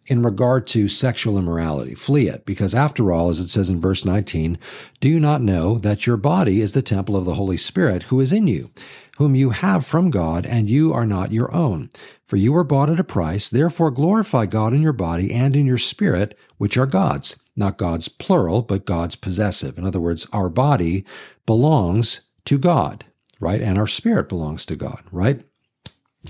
in 0.08 0.24
regard 0.24 0.66
to 0.68 0.88
sexual 0.88 1.38
immorality. 1.38 1.94
Flee 1.94 2.28
it, 2.28 2.46
because 2.46 2.74
after 2.74 3.12
all, 3.12 3.30
as 3.30 3.40
it 3.40 3.50
says 3.50 3.70
in 3.70 3.82
verse 3.82 4.06
19, 4.06 4.58
do 5.00 5.10
you 5.10 5.20
not 5.20 5.42
know 5.42 5.78
that 5.78 6.08
your 6.08 6.18
body 6.18 6.62
is 6.62 6.74
the 6.74 6.82
temple 6.82 7.16
of 7.16 7.26
the 7.26 7.36
Holy 7.36 7.58
Spirit 7.58 8.04
who 8.04 8.20
is 8.20 8.32
in 8.32 8.48
you, 8.48 8.72
whom 9.18 9.36
you 9.36 9.50
have 9.52 9.86
from 9.86 10.10
God, 10.10 10.46
and 10.46 10.70
you 10.70 10.94
are 10.94 11.06
not 11.06 11.34
your 11.34 11.54
own? 11.54 11.90
For 12.26 12.38
you 12.38 12.54
were 12.54 12.64
bought 12.64 12.90
at 12.90 13.00
a 13.00 13.04
price, 13.04 13.50
therefore 13.50 13.92
glorify 13.92 14.46
God 14.46 14.74
in 14.74 14.82
your 14.82 14.94
body 14.94 15.34
and 15.34 15.56
in 15.56 15.66
your 15.66 15.78
spirit, 15.78 16.38
which 16.58 16.78
are 16.78 16.86
God's. 16.86 17.38
Not 17.56 17.78
God's 17.78 18.08
plural, 18.08 18.62
but 18.62 18.86
God's 18.86 19.16
possessive. 19.16 19.78
In 19.78 19.86
other 19.86 20.00
words, 20.00 20.28
our 20.32 20.50
body 20.50 21.06
belongs 21.46 22.22
to 22.46 22.58
God, 22.58 23.06
right? 23.40 23.62
And 23.62 23.78
our 23.78 23.88
spirit 23.88 24.30
belongs 24.30 24.66
to 24.68 24.76
God, 24.76 25.04
right? 25.12 25.42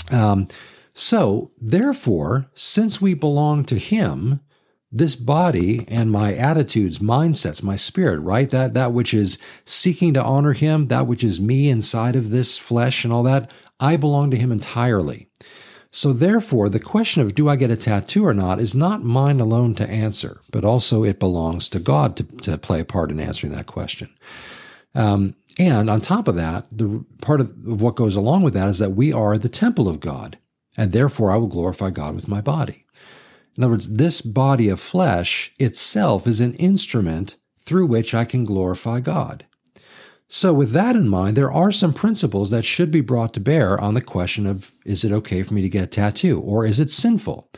Um, 0.09 0.47
so, 0.99 1.51
therefore, 1.61 2.49
since 2.55 2.99
we 2.99 3.13
belong 3.13 3.65
to 3.65 3.77
Him, 3.77 4.39
this 4.91 5.15
body 5.15 5.85
and 5.87 6.11
my 6.11 6.33
attitudes, 6.33 6.97
mindsets, 6.97 7.61
my 7.61 7.75
spirit, 7.75 8.19
right? 8.21 8.49
That, 8.49 8.73
that 8.73 8.93
which 8.93 9.13
is 9.13 9.37
seeking 9.63 10.15
to 10.15 10.23
honor 10.23 10.53
Him, 10.53 10.87
that 10.87 11.05
which 11.05 11.23
is 11.23 11.39
me 11.39 11.69
inside 11.69 12.15
of 12.15 12.31
this 12.31 12.57
flesh 12.57 13.03
and 13.03 13.13
all 13.13 13.21
that, 13.21 13.51
I 13.79 13.95
belong 13.95 14.31
to 14.31 14.37
Him 14.37 14.51
entirely. 14.51 15.29
So, 15.91 16.13
therefore, 16.13 16.67
the 16.67 16.79
question 16.79 17.21
of 17.21 17.35
do 17.35 17.47
I 17.47 17.57
get 17.57 17.69
a 17.69 17.75
tattoo 17.75 18.25
or 18.25 18.33
not 18.33 18.59
is 18.59 18.73
not 18.73 19.03
mine 19.03 19.39
alone 19.39 19.75
to 19.75 19.87
answer, 19.87 20.41
but 20.49 20.65
also 20.65 21.03
it 21.03 21.19
belongs 21.19 21.69
to 21.69 21.79
God 21.79 22.17
to, 22.17 22.23
to 22.23 22.57
play 22.57 22.79
a 22.79 22.85
part 22.85 23.11
in 23.11 23.19
answering 23.19 23.53
that 23.53 23.67
question. 23.67 24.09
Um, 24.95 25.35
and 25.59 25.91
on 25.91 26.01
top 26.01 26.27
of 26.27 26.33
that, 26.37 26.65
the 26.75 27.05
part 27.21 27.39
of 27.39 27.81
what 27.81 27.95
goes 27.95 28.15
along 28.15 28.41
with 28.41 28.55
that 28.55 28.69
is 28.69 28.79
that 28.79 28.93
we 28.93 29.13
are 29.13 29.37
the 29.37 29.47
temple 29.47 29.87
of 29.87 29.99
God 29.99 30.39
and 30.77 30.91
therefore 30.91 31.31
I 31.31 31.35
will 31.35 31.47
glorify 31.47 31.89
God 31.89 32.15
with 32.15 32.27
my 32.27 32.39
body. 32.39 32.85
In 33.57 33.63
other 33.63 33.71
words, 33.71 33.95
this 33.95 34.21
body 34.21 34.69
of 34.69 34.79
flesh 34.79 35.51
itself 35.57 36.27
is 36.27 36.39
an 36.39 36.53
instrument 36.53 37.35
through 37.59 37.87
which 37.87 38.13
I 38.13 38.23
can 38.23 38.45
glorify 38.45 38.99
God. 38.99 39.45
So, 40.29 40.53
with 40.53 40.71
that 40.71 40.95
in 40.95 41.07
mind, 41.07 41.35
there 41.35 41.51
are 41.51 41.71
some 41.71 41.93
principles 41.93 42.49
that 42.51 42.65
should 42.65 42.91
be 42.91 43.01
brought 43.01 43.33
to 43.33 43.39
bear 43.39 43.79
on 43.79 43.93
the 43.93 44.01
question 44.01 44.45
of 44.45 44.71
is 44.85 45.03
it 45.03 45.11
okay 45.11 45.41
for 45.41 45.53
me 45.53 45.61
to 45.61 45.69
get 45.69 45.83
a 45.83 45.87
tattoo 45.87 46.39
or 46.39 46.65
is 46.65 46.79
it 46.79 46.89
sinful? 46.89 47.49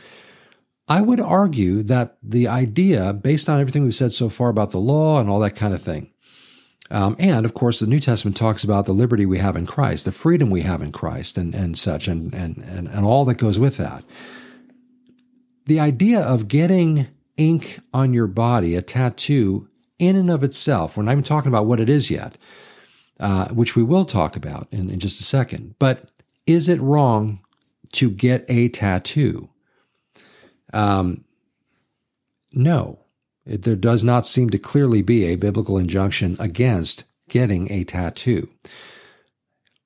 I 0.88 1.02
would 1.02 1.20
argue 1.20 1.82
that 1.84 2.16
the 2.22 2.48
idea, 2.48 3.12
based 3.12 3.48
on 3.48 3.60
everything 3.60 3.84
we've 3.84 3.94
said 3.94 4.12
so 4.12 4.28
far 4.28 4.48
about 4.48 4.70
the 4.70 4.78
law 4.78 5.20
and 5.20 5.28
all 5.28 5.40
that 5.40 5.56
kind 5.56 5.74
of 5.74 5.82
thing, 5.82 6.12
Um, 6.90 7.14
and 7.18 7.46
of 7.46 7.54
course, 7.54 7.78
the 7.78 7.86
New 7.86 8.00
Testament 8.00 8.36
talks 8.36 8.64
about 8.64 8.84
the 8.84 8.92
liberty 8.92 9.24
we 9.24 9.38
have 9.38 9.56
in 9.56 9.66
Christ, 9.66 10.04
the 10.04 10.12
freedom 10.12 10.50
we 10.50 10.62
have 10.62 10.82
in 10.82 10.90
Christ, 10.90 11.38
and, 11.38 11.54
and 11.54 11.78
such, 11.78 12.08
and, 12.08 12.34
and, 12.34 12.58
and, 12.58 12.88
and 12.88 13.04
all 13.04 13.24
that 13.26 13.36
goes 13.36 13.58
with 13.58 13.76
that. 13.76 14.04
The 15.66 15.78
idea 15.78 16.20
of 16.20 16.48
getting 16.48 17.06
ink 17.36 17.80
on 17.94 18.12
your 18.12 18.26
body, 18.26 18.74
a 18.74 18.82
tattoo, 18.82 19.68
in 19.98 20.16
and 20.16 20.30
of 20.30 20.42
itself, 20.42 20.96
we're 20.96 21.04
not 21.04 21.12
even 21.12 21.22
talking 21.22 21.48
about 21.48 21.66
what 21.66 21.78
it 21.78 21.88
is 21.88 22.10
yet, 22.10 22.36
uh, 23.20 23.48
which 23.48 23.76
we 23.76 23.82
will 23.82 24.04
talk 24.04 24.34
about 24.34 24.66
in, 24.72 24.90
in 24.90 24.98
just 24.98 25.20
a 25.20 25.24
second. 25.24 25.76
But 25.78 26.10
is 26.46 26.68
it 26.68 26.80
wrong 26.80 27.40
to 27.92 28.10
get 28.10 28.44
a 28.48 28.68
tattoo? 28.70 29.50
Um, 30.72 31.24
no, 32.52 32.98
it, 33.50 33.62
there 33.62 33.76
does 33.76 34.04
not 34.04 34.26
seem 34.26 34.48
to 34.50 34.58
clearly 34.58 35.02
be 35.02 35.24
a 35.24 35.36
biblical 35.36 35.76
injunction 35.76 36.36
against 36.38 37.04
getting 37.28 37.70
a 37.70 37.84
tattoo. 37.84 38.48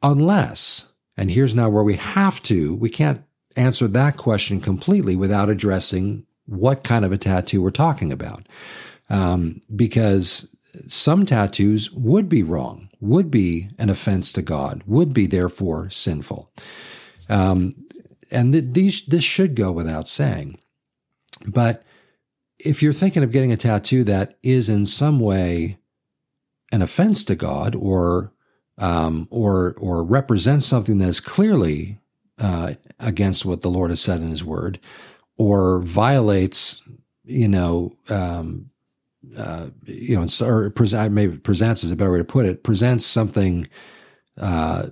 Unless, 0.02 0.88
and 1.16 1.30
here's 1.30 1.54
now 1.54 1.70
where 1.70 1.82
we 1.82 1.96
have 1.96 2.42
to, 2.44 2.74
we 2.74 2.90
can't 2.90 3.22
answer 3.56 3.88
that 3.88 4.16
question 4.18 4.60
completely 4.60 5.16
without 5.16 5.48
addressing 5.48 6.26
what 6.46 6.84
kind 6.84 7.04
of 7.04 7.12
a 7.12 7.18
tattoo 7.18 7.62
we're 7.62 7.70
talking 7.70 8.12
about. 8.12 8.46
Um, 9.08 9.60
because 9.74 10.54
some 10.88 11.24
tattoos 11.24 11.90
would 11.92 12.28
be 12.28 12.42
wrong, 12.42 12.90
would 13.00 13.30
be 13.30 13.68
an 13.78 13.88
offense 13.88 14.32
to 14.34 14.42
God, 14.42 14.82
would 14.86 15.14
be 15.14 15.26
therefore 15.26 15.88
sinful. 15.88 16.52
Um, 17.30 17.72
and 18.30 18.52
th- 18.52 18.64
these, 18.72 19.06
this 19.06 19.24
should 19.24 19.54
go 19.54 19.72
without 19.72 20.08
saying. 20.08 20.58
But 21.46 21.82
if 22.58 22.82
you're 22.82 22.92
thinking 22.92 23.22
of 23.22 23.32
getting 23.32 23.52
a 23.52 23.56
tattoo 23.56 24.04
that 24.04 24.38
is 24.42 24.68
in 24.68 24.86
some 24.86 25.20
way 25.20 25.78
an 26.72 26.82
offense 26.82 27.24
to 27.24 27.34
God 27.34 27.74
or 27.74 28.32
um, 28.78 29.28
or 29.30 29.74
or 29.78 30.02
represents 30.02 30.66
something 30.66 30.98
that 30.98 31.08
is 31.08 31.20
clearly 31.20 32.00
uh, 32.38 32.74
against 32.98 33.44
what 33.44 33.60
the 33.60 33.70
Lord 33.70 33.90
has 33.90 34.00
said 34.00 34.20
in 34.20 34.30
His 34.30 34.44
Word, 34.44 34.80
or 35.36 35.80
violates, 35.80 36.82
you 37.24 37.48
know, 37.48 37.92
um, 38.08 38.70
uh, 39.36 39.66
you 39.84 40.16
know, 40.16 40.26
or 40.44 40.70
present, 40.70 41.12
maybe 41.12 41.36
presents 41.36 41.84
is 41.84 41.92
a 41.92 41.96
better 41.96 42.12
way 42.12 42.18
to 42.18 42.24
put 42.24 42.46
it, 42.46 42.64
presents 42.64 43.06
something 43.06 43.68
uh, 44.38 44.86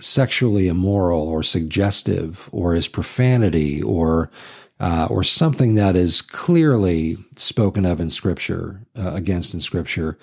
sexually 0.00 0.68
immoral 0.68 1.28
or 1.28 1.42
suggestive, 1.42 2.48
or 2.52 2.74
is 2.74 2.88
profanity, 2.88 3.82
or 3.82 4.30
uh, 4.82 5.06
or 5.08 5.22
something 5.22 5.76
that 5.76 5.94
is 5.94 6.20
clearly 6.20 7.16
spoken 7.36 7.86
of 7.86 8.00
in 8.00 8.10
Scripture, 8.10 8.80
uh, 8.98 9.12
against 9.14 9.54
in 9.54 9.60
Scripture, 9.60 10.18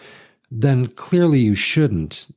then 0.51 0.87
clearly 0.87 1.39
you 1.39 1.55
shouldn't 1.55 2.27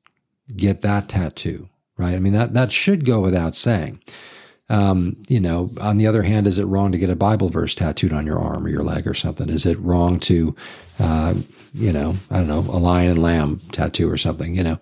get 0.57 0.83
that 0.83 1.09
tattoo, 1.09 1.69
right? 1.97 2.15
I 2.15 2.21
mean, 2.21 2.33
that, 2.33 2.55
that 2.55 2.71
should 2.71 3.05
go 3.05 3.21
without 3.21 3.57
saying. 3.57 4.01
Um, 4.69 5.17
you 5.29 5.41
know, 5.41 5.71
on 5.81 5.97
the 5.97 6.07
other 6.07 6.23
hand, 6.23 6.47
is 6.47 6.61
it 6.61 6.65
wrong 6.65 6.93
to 6.93 6.99
get 6.99 7.11
a 7.11 7.17
Bible 7.17 7.49
verse 7.49 7.75
tattooed 7.75 8.13
on 8.13 8.25
your 8.25 8.39
arm 8.39 8.65
or 8.67 8.69
your 8.69 8.85
leg 8.85 9.09
or 9.09 9.15
something? 9.15 9.49
Is 9.49 9.67
it 9.67 9.79
wrong 9.81 10.21
to, 10.21 10.55
uh, 11.01 11.35
you 11.75 11.93
know, 11.93 12.15
I 12.31 12.39
don't 12.39 12.49
know, 12.49 12.61
a 12.61 12.79
lion 12.79 13.11
and 13.11 13.21
lamb 13.21 13.61
tattoo 13.73 14.09
or 14.09 14.17
something, 14.17 14.55
you 14.55 14.63
know? 14.63 14.79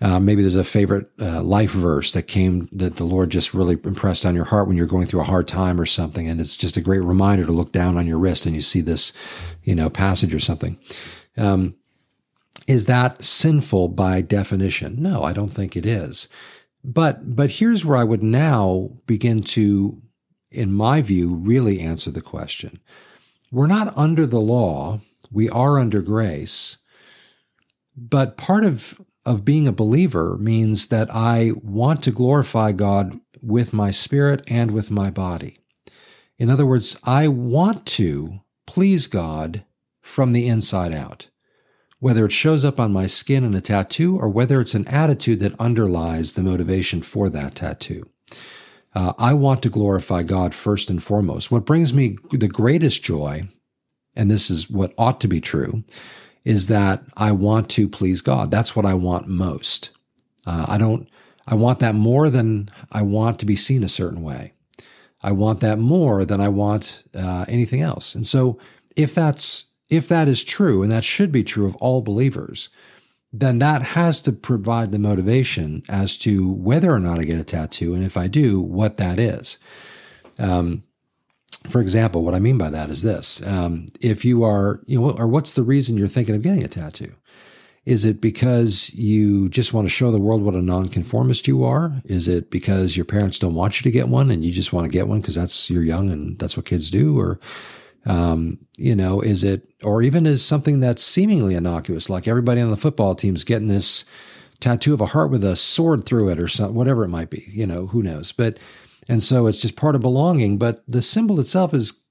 Uh, 0.00 0.20
maybe 0.20 0.42
there's 0.42 0.54
a 0.54 0.62
favorite 0.62 1.10
uh, 1.20 1.42
life 1.42 1.72
verse 1.72 2.12
that 2.12 2.22
came 2.22 2.68
that 2.70 2.96
the 2.96 3.04
Lord 3.04 3.30
just 3.30 3.52
really 3.52 3.76
impressed 3.82 4.24
on 4.24 4.34
your 4.34 4.44
heart 4.44 4.68
when 4.68 4.76
you're 4.76 4.86
going 4.86 5.06
through 5.06 5.22
a 5.22 5.24
hard 5.24 5.48
time 5.48 5.80
or 5.80 5.86
something, 5.86 6.28
and 6.28 6.40
it's 6.40 6.56
just 6.56 6.76
a 6.76 6.80
great 6.80 7.02
reminder 7.02 7.44
to 7.44 7.52
look 7.52 7.72
down 7.72 7.96
on 7.96 8.06
your 8.06 8.18
wrist 8.18 8.46
and 8.46 8.54
you 8.54 8.60
see 8.60 8.80
this, 8.80 9.12
you 9.64 9.74
know, 9.74 9.90
passage 9.90 10.32
or 10.32 10.38
something. 10.38 10.78
Um, 11.36 11.74
is 12.68 12.86
that 12.86 13.24
sinful 13.24 13.88
by 13.88 14.20
definition? 14.20 15.02
No, 15.02 15.24
I 15.24 15.32
don't 15.32 15.48
think 15.48 15.76
it 15.76 15.86
is. 15.86 16.28
But 16.84 17.34
but 17.34 17.52
here's 17.52 17.84
where 17.84 17.96
I 17.96 18.04
would 18.04 18.22
now 18.22 18.90
begin 19.06 19.42
to, 19.42 20.00
in 20.50 20.72
my 20.72 21.02
view, 21.02 21.34
really 21.34 21.80
answer 21.80 22.10
the 22.10 22.22
question. 22.22 22.78
We're 23.50 23.66
not 23.66 23.96
under 23.96 24.26
the 24.26 24.38
law; 24.38 25.00
we 25.32 25.48
are 25.48 25.78
under 25.78 26.02
grace. 26.02 26.76
But 27.96 28.36
part 28.36 28.64
of 28.64 29.00
of 29.28 29.44
being 29.44 29.68
a 29.68 29.72
believer 29.72 30.38
means 30.38 30.86
that 30.86 31.14
I 31.14 31.52
want 31.62 32.02
to 32.04 32.10
glorify 32.10 32.72
God 32.72 33.20
with 33.42 33.74
my 33.74 33.90
spirit 33.90 34.42
and 34.48 34.70
with 34.70 34.90
my 34.90 35.10
body. 35.10 35.58
In 36.38 36.48
other 36.48 36.64
words, 36.64 36.98
I 37.04 37.28
want 37.28 37.84
to 37.98 38.40
please 38.66 39.06
God 39.06 39.66
from 40.00 40.32
the 40.32 40.48
inside 40.48 40.94
out, 40.94 41.28
whether 42.00 42.24
it 42.24 42.32
shows 42.32 42.64
up 42.64 42.80
on 42.80 42.90
my 42.90 43.06
skin 43.06 43.44
in 43.44 43.54
a 43.54 43.60
tattoo 43.60 44.16
or 44.18 44.30
whether 44.30 44.62
it's 44.62 44.74
an 44.74 44.88
attitude 44.88 45.40
that 45.40 45.60
underlies 45.60 46.32
the 46.32 46.42
motivation 46.42 47.02
for 47.02 47.28
that 47.28 47.54
tattoo. 47.54 48.08
Uh, 48.94 49.12
I 49.18 49.34
want 49.34 49.62
to 49.62 49.68
glorify 49.68 50.22
God 50.22 50.54
first 50.54 50.88
and 50.88 51.02
foremost. 51.02 51.50
What 51.50 51.66
brings 51.66 51.92
me 51.92 52.16
the 52.30 52.48
greatest 52.48 53.02
joy, 53.02 53.46
and 54.16 54.30
this 54.30 54.48
is 54.50 54.70
what 54.70 54.94
ought 54.96 55.20
to 55.20 55.28
be 55.28 55.42
true, 55.42 55.84
is 56.48 56.68
that 56.68 57.02
I 57.14 57.30
want 57.30 57.68
to 57.68 57.86
please 57.86 58.22
God. 58.22 58.50
That's 58.50 58.74
what 58.74 58.86
I 58.86 58.94
want 58.94 59.28
most. 59.28 59.90
Uh, 60.46 60.64
I 60.66 60.78
don't, 60.78 61.06
I 61.46 61.54
want 61.54 61.78
that 61.80 61.94
more 61.94 62.30
than 62.30 62.70
I 62.90 63.02
want 63.02 63.38
to 63.40 63.46
be 63.46 63.54
seen 63.54 63.82
a 63.82 63.88
certain 63.88 64.22
way. 64.22 64.54
I 65.22 65.32
want 65.32 65.60
that 65.60 65.78
more 65.78 66.24
than 66.24 66.40
I 66.40 66.48
want 66.48 67.02
uh, 67.14 67.44
anything 67.48 67.82
else. 67.82 68.14
And 68.14 68.26
so 68.26 68.58
if 68.96 69.14
that's, 69.14 69.66
if 69.90 70.08
that 70.08 70.26
is 70.26 70.42
true, 70.42 70.82
and 70.82 70.90
that 70.90 71.04
should 71.04 71.30
be 71.30 71.44
true 71.44 71.66
of 71.66 71.76
all 71.76 72.00
believers, 72.00 72.70
then 73.30 73.58
that 73.58 73.82
has 73.82 74.22
to 74.22 74.32
provide 74.32 74.90
the 74.90 74.98
motivation 74.98 75.82
as 75.86 76.16
to 76.16 76.50
whether 76.50 76.90
or 76.90 76.98
not 76.98 77.18
I 77.18 77.24
get 77.24 77.38
a 77.38 77.44
tattoo, 77.44 77.92
and 77.92 78.02
if 78.02 78.16
I 78.16 78.26
do, 78.26 78.58
what 78.58 78.96
that 78.96 79.18
is. 79.18 79.58
Um, 80.38 80.82
for 81.68 81.80
example, 81.80 82.24
what 82.24 82.34
I 82.34 82.38
mean 82.38 82.58
by 82.58 82.70
that 82.70 82.90
is 82.90 83.02
this: 83.02 83.44
um, 83.46 83.86
if 84.00 84.24
you 84.24 84.44
are, 84.44 84.80
you 84.86 85.00
know, 85.00 85.10
or 85.10 85.26
what's 85.26 85.52
the 85.52 85.62
reason 85.62 85.96
you're 85.96 86.08
thinking 86.08 86.34
of 86.34 86.42
getting 86.42 86.64
a 86.64 86.68
tattoo? 86.68 87.12
Is 87.88 88.04
it 88.04 88.20
because 88.20 88.92
you 88.92 89.48
just 89.48 89.72
want 89.72 89.86
to 89.86 89.90
show 89.90 90.10
the 90.10 90.18
world 90.18 90.42
what 90.42 90.54
a 90.54 90.60
nonconformist 90.60 91.48
you 91.48 91.64
are? 91.64 92.02
Is 92.04 92.28
it 92.28 92.50
because 92.50 92.98
your 92.98 93.06
parents 93.06 93.38
don't 93.38 93.54
want 93.54 93.80
you 93.80 93.84
to 93.84 93.90
get 93.90 94.08
one 94.08 94.30
and 94.30 94.44
you 94.44 94.52
just 94.52 94.74
want 94.74 94.84
to 94.84 94.92
get 94.92 95.08
one 95.08 95.22
because 95.22 95.36
that's 95.36 95.70
you're 95.70 95.82
young 95.82 96.10
and 96.10 96.38
that's 96.38 96.54
what 96.54 96.66
kids 96.66 96.90
do? 96.90 97.18
Or, 97.18 97.40
um, 98.04 98.58
you 98.76 98.94
know, 98.94 99.22
is 99.22 99.42
it, 99.42 99.70
or 99.82 100.02
even 100.02 100.26
is 100.26 100.44
something 100.44 100.80
that's 100.80 101.02
seemingly 101.02 101.54
innocuous, 101.54 102.10
like 102.10 102.28
everybody 102.28 102.60
on 102.60 102.70
the 102.70 102.76
football 102.76 103.14
team's 103.14 103.42
getting 103.42 103.68
this 103.68 104.04
tattoo 104.60 104.92
of 104.92 105.00
a 105.00 105.06
heart 105.06 105.30
with 105.30 105.42
a 105.42 105.56
sword 105.56 106.04
through 106.04 106.28
it 106.28 106.38
or 106.38 106.48
something, 106.48 106.74
whatever 106.74 107.04
it 107.04 107.08
might 107.08 107.30
be, 107.30 107.44
you 107.48 107.66
know, 107.66 107.86
who 107.86 108.02
knows? 108.02 108.32
But 108.32 108.58
and 109.08 109.22
so 109.22 109.46
it's 109.46 109.60
just 109.60 109.76
part 109.76 109.94
of 109.94 110.02
belonging. 110.02 110.58
But 110.58 110.82
the 110.86 111.02
symbol 111.02 111.40
itself 111.40 111.72
is 111.72 112.02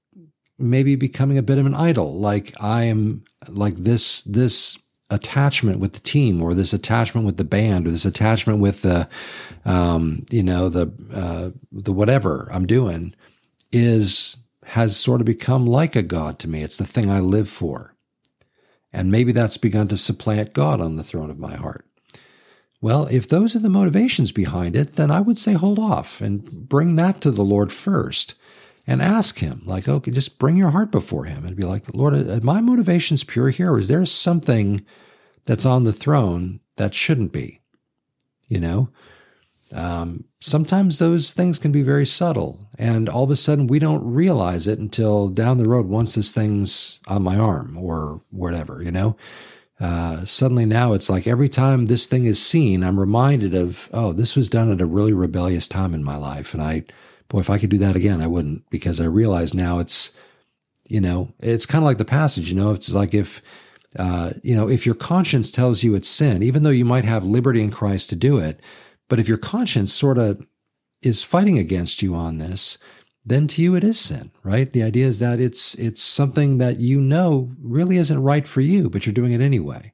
maybe 0.58 0.96
becoming 0.96 1.38
a 1.38 1.42
bit 1.42 1.58
of 1.58 1.66
an 1.66 1.74
idol. 1.74 2.18
Like 2.18 2.52
I 2.60 2.84
am 2.84 3.24
like 3.46 3.76
this, 3.76 4.22
this 4.24 4.76
attachment 5.08 5.78
with 5.78 5.92
the 5.92 6.00
team 6.00 6.42
or 6.42 6.52
this 6.52 6.72
attachment 6.72 7.24
with 7.24 7.36
the 7.36 7.44
band 7.44 7.86
or 7.86 7.90
this 7.90 8.04
attachment 8.04 8.58
with 8.58 8.82
the, 8.82 9.08
um, 9.64 10.26
you 10.30 10.42
know, 10.42 10.68
the, 10.68 10.92
uh, 11.14 11.50
the 11.70 11.92
whatever 11.92 12.48
I'm 12.52 12.66
doing 12.66 13.14
is, 13.70 14.36
has 14.64 14.96
sort 14.96 15.20
of 15.20 15.24
become 15.24 15.66
like 15.66 15.96
a 15.96 16.02
God 16.02 16.38
to 16.40 16.48
me. 16.48 16.62
It's 16.62 16.76
the 16.76 16.84
thing 16.84 17.10
I 17.10 17.20
live 17.20 17.48
for. 17.48 17.94
And 18.92 19.12
maybe 19.12 19.32
that's 19.32 19.56
begun 19.56 19.88
to 19.88 19.96
supplant 19.96 20.52
God 20.52 20.80
on 20.80 20.96
the 20.96 21.04
throne 21.04 21.30
of 21.30 21.38
my 21.38 21.54
heart. 21.54 21.87
Well, 22.80 23.06
if 23.10 23.28
those 23.28 23.56
are 23.56 23.60
the 23.60 23.68
motivations 23.68 24.30
behind 24.30 24.76
it, 24.76 24.96
then 24.96 25.10
I 25.10 25.20
would 25.20 25.38
say 25.38 25.54
hold 25.54 25.78
off 25.78 26.20
and 26.20 26.68
bring 26.68 26.96
that 26.96 27.20
to 27.22 27.30
the 27.30 27.42
Lord 27.42 27.72
first 27.72 28.34
and 28.86 29.02
ask 29.02 29.40
Him, 29.40 29.62
like, 29.66 29.88
okay, 29.88 30.10
just 30.10 30.38
bring 30.38 30.56
your 30.56 30.70
heart 30.70 30.90
before 30.90 31.24
Him 31.24 31.44
and 31.44 31.56
be 31.56 31.64
like, 31.64 31.92
Lord, 31.92 32.14
are 32.14 32.40
my 32.40 32.60
motivations 32.60 33.24
pure 33.24 33.50
here? 33.50 33.72
Or 33.72 33.78
is 33.78 33.88
there 33.88 34.06
something 34.06 34.84
that's 35.44 35.66
on 35.66 35.84
the 35.84 35.92
throne 35.92 36.60
that 36.76 36.94
shouldn't 36.94 37.32
be? 37.32 37.60
You 38.46 38.60
know? 38.60 38.88
Um, 39.74 40.24
sometimes 40.40 40.98
those 40.98 41.32
things 41.32 41.58
can 41.58 41.72
be 41.72 41.82
very 41.82 42.06
subtle, 42.06 42.60
and 42.78 43.08
all 43.08 43.24
of 43.24 43.30
a 43.30 43.36
sudden 43.36 43.66
we 43.66 43.78
don't 43.78 44.02
realize 44.02 44.66
it 44.66 44.78
until 44.78 45.28
down 45.28 45.58
the 45.58 45.68
road 45.68 45.86
once 45.86 46.14
this 46.14 46.32
thing's 46.32 47.00
on 47.06 47.22
my 47.22 47.36
arm 47.36 47.76
or 47.76 48.22
whatever, 48.30 48.82
you 48.82 48.90
know? 48.90 49.16
Uh, 49.80 50.24
suddenly 50.24 50.66
now 50.66 50.92
it's 50.92 51.08
like 51.08 51.26
every 51.26 51.48
time 51.48 51.86
this 51.86 52.06
thing 52.06 52.26
is 52.26 52.44
seen, 52.44 52.82
I'm 52.82 52.98
reminded 52.98 53.54
of, 53.54 53.88
oh, 53.92 54.12
this 54.12 54.34
was 54.34 54.48
done 54.48 54.70
at 54.70 54.80
a 54.80 54.86
really 54.86 55.12
rebellious 55.12 55.68
time 55.68 55.94
in 55.94 56.02
my 56.02 56.16
life. 56.16 56.52
And 56.52 56.62
I, 56.62 56.84
boy, 57.28 57.40
if 57.40 57.50
I 57.50 57.58
could 57.58 57.70
do 57.70 57.78
that 57.78 57.96
again, 57.96 58.20
I 58.20 58.26
wouldn't 58.26 58.68
because 58.70 59.00
I 59.00 59.04
realize 59.04 59.54
now 59.54 59.78
it's, 59.78 60.10
you 60.88 61.00
know, 61.00 61.32
it's 61.38 61.66
kind 61.66 61.82
of 61.82 61.86
like 61.86 61.98
the 61.98 62.04
passage, 62.04 62.50
you 62.50 62.56
know, 62.56 62.72
it's 62.72 62.92
like 62.92 63.14
if, 63.14 63.40
uh, 63.98 64.32
you 64.42 64.56
know, 64.56 64.68
if 64.68 64.84
your 64.84 64.94
conscience 64.94 65.50
tells 65.50 65.82
you 65.82 65.94
it's 65.94 66.08
sin, 66.08 66.42
even 66.42 66.62
though 66.62 66.70
you 66.70 66.84
might 66.84 67.04
have 67.04 67.24
liberty 67.24 67.62
in 67.62 67.70
Christ 67.70 68.10
to 68.10 68.16
do 68.16 68.38
it, 68.38 68.60
but 69.08 69.18
if 69.18 69.28
your 69.28 69.38
conscience 69.38 69.92
sort 69.92 70.18
of 70.18 70.44
is 71.02 71.22
fighting 71.22 71.58
against 71.58 72.02
you 72.02 72.14
on 72.14 72.38
this, 72.38 72.78
then 73.28 73.46
to 73.48 73.62
you 73.62 73.74
it 73.74 73.84
is 73.84 73.98
sin, 73.98 74.30
right? 74.42 74.72
The 74.72 74.82
idea 74.82 75.06
is 75.06 75.18
that 75.18 75.40
it's 75.40 75.74
it's 75.74 76.02
something 76.02 76.58
that 76.58 76.78
you 76.78 77.00
know 77.00 77.50
really 77.60 77.96
isn't 77.96 78.22
right 78.22 78.46
for 78.46 78.60
you, 78.60 78.90
but 78.90 79.06
you're 79.06 79.12
doing 79.12 79.32
it 79.32 79.40
anyway. 79.40 79.92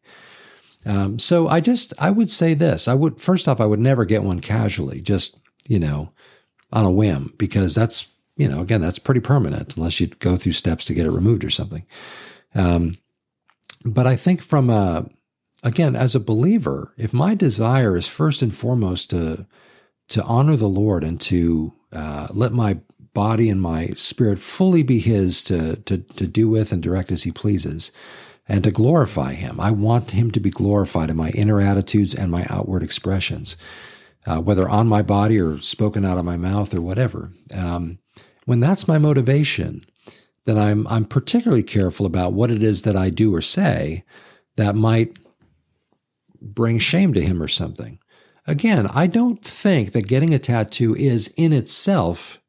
Um, 0.86 1.18
so 1.18 1.48
I 1.48 1.60
just, 1.60 1.94
I 1.98 2.10
would 2.10 2.30
say 2.30 2.54
this. 2.54 2.88
I 2.88 2.94
would, 2.94 3.20
first 3.20 3.48
off, 3.48 3.60
I 3.60 3.66
would 3.66 3.80
never 3.80 4.04
get 4.04 4.22
one 4.22 4.40
casually, 4.40 5.00
just, 5.00 5.38
you 5.66 5.78
know, 5.78 6.10
on 6.72 6.84
a 6.84 6.90
whim, 6.90 7.32
because 7.38 7.74
that's, 7.74 8.10
you 8.36 8.48
know, 8.48 8.60
again, 8.60 8.80
that's 8.80 8.98
pretty 8.98 9.20
permanent 9.20 9.76
unless 9.76 9.98
you 9.98 10.08
go 10.08 10.36
through 10.36 10.52
steps 10.52 10.84
to 10.86 10.94
get 10.94 11.06
it 11.06 11.10
removed 11.10 11.44
or 11.44 11.50
something. 11.50 11.86
Um, 12.54 12.98
but 13.84 14.06
I 14.06 14.16
think 14.16 14.42
from 14.42 14.68
a, 14.70 15.08
again, 15.62 15.96
as 15.96 16.14
a 16.14 16.20
believer, 16.20 16.92
if 16.98 17.14
my 17.14 17.34
desire 17.34 17.96
is 17.96 18.06
first 18.06 18.42
and 18.42 18.54
foremost 18.54 19.10
to, 19.10 19.46
to 20.08 20.22
honor 20.24 20.56
the 20.56 20.68
Lord 20.68 21.02
and 21.02 21.18
to 21.22 21.72
uh, 21.92 22.28
let 22.30 22.52
my 22.52 22.78
body 23.14 23.48
and 23.48 23.60
my 23.60 23.88
spirit 23.96 24.38
fully 24.38 24.82
be 24.82 24.98
His 24.98 25.42
to, 25.44 25.76
to, 25.76 25.98
to 25.98 26.26
do 26.26 26.48
with 26.48 26.72
and 26.72 26.82
direct 26.82 27.10
as 27.10 27.22
He 27.22 27.32
pleases, 27.32 27.92
and 28.48 28.62
to 28.64 28.70
glorify 28.70 29.32
Him. 29.32 29.58
I 29.60 29.70
want 29.70 30.10
Him 30.10 30.30
to 30.32 30.40
be 30.40 30.50
glorified 30.50 31.10
in 31.10 31.16
my 31.16 31.30
inner 31.30 31.60
attitudes 31.60 32.14
and 32.14 32.30
my 32.30 32.46
outward 32.50 32.82
expressions, 32.82 33.56
uh, 34.26 34.40
whether 34.40 34.68
on 34.68 34.88
my 34.88 35.02
body 35.02 35.40
or 35.40 35.58
spoken 35.60 36.04
out 36.04 36.18
of 36.18 36.24
my 36.24 36.36
mouth 36.36 36.74
or 36.74 36.82
whatever. 36.82 37.32
Um, 37.54 37.98
when 38.44 38.60
that's 38.60 38.88
my 38.88 38.98
motivation, 38.98 39.86
then 40.44 40.58
I'm 40.58 40.86
I'm 40.88 41.04
particularly 41.04 41.62
careful 41.62 42.06
about 42.06 42.32
what 42.32 42.50
it 42.50 42.62
is 42.62 42.82
that 42.82 42.96
I 42.96 43.10
do 43.10 43.34
or 43.34 43.40
say 43.40 44.04
that 44.56 44.74
might 44.74 45.18
bring 46.40 46.78
shame 46.78 47.14
to 47.14 47.22
him 47.22 47.42
or 47.42 47.48
something. 47.48 47.98
Again, 48.46 48.86
I 48.88 49.06
don't 49.06 49.42
think 49.42 49.92
that 49.92 50.06
getting 50.06 50.34
a 50.34 50.38
tattoo 50.38 50.94
is 50.94 51.32
in 51.36 51.52
itself 51.52 52.40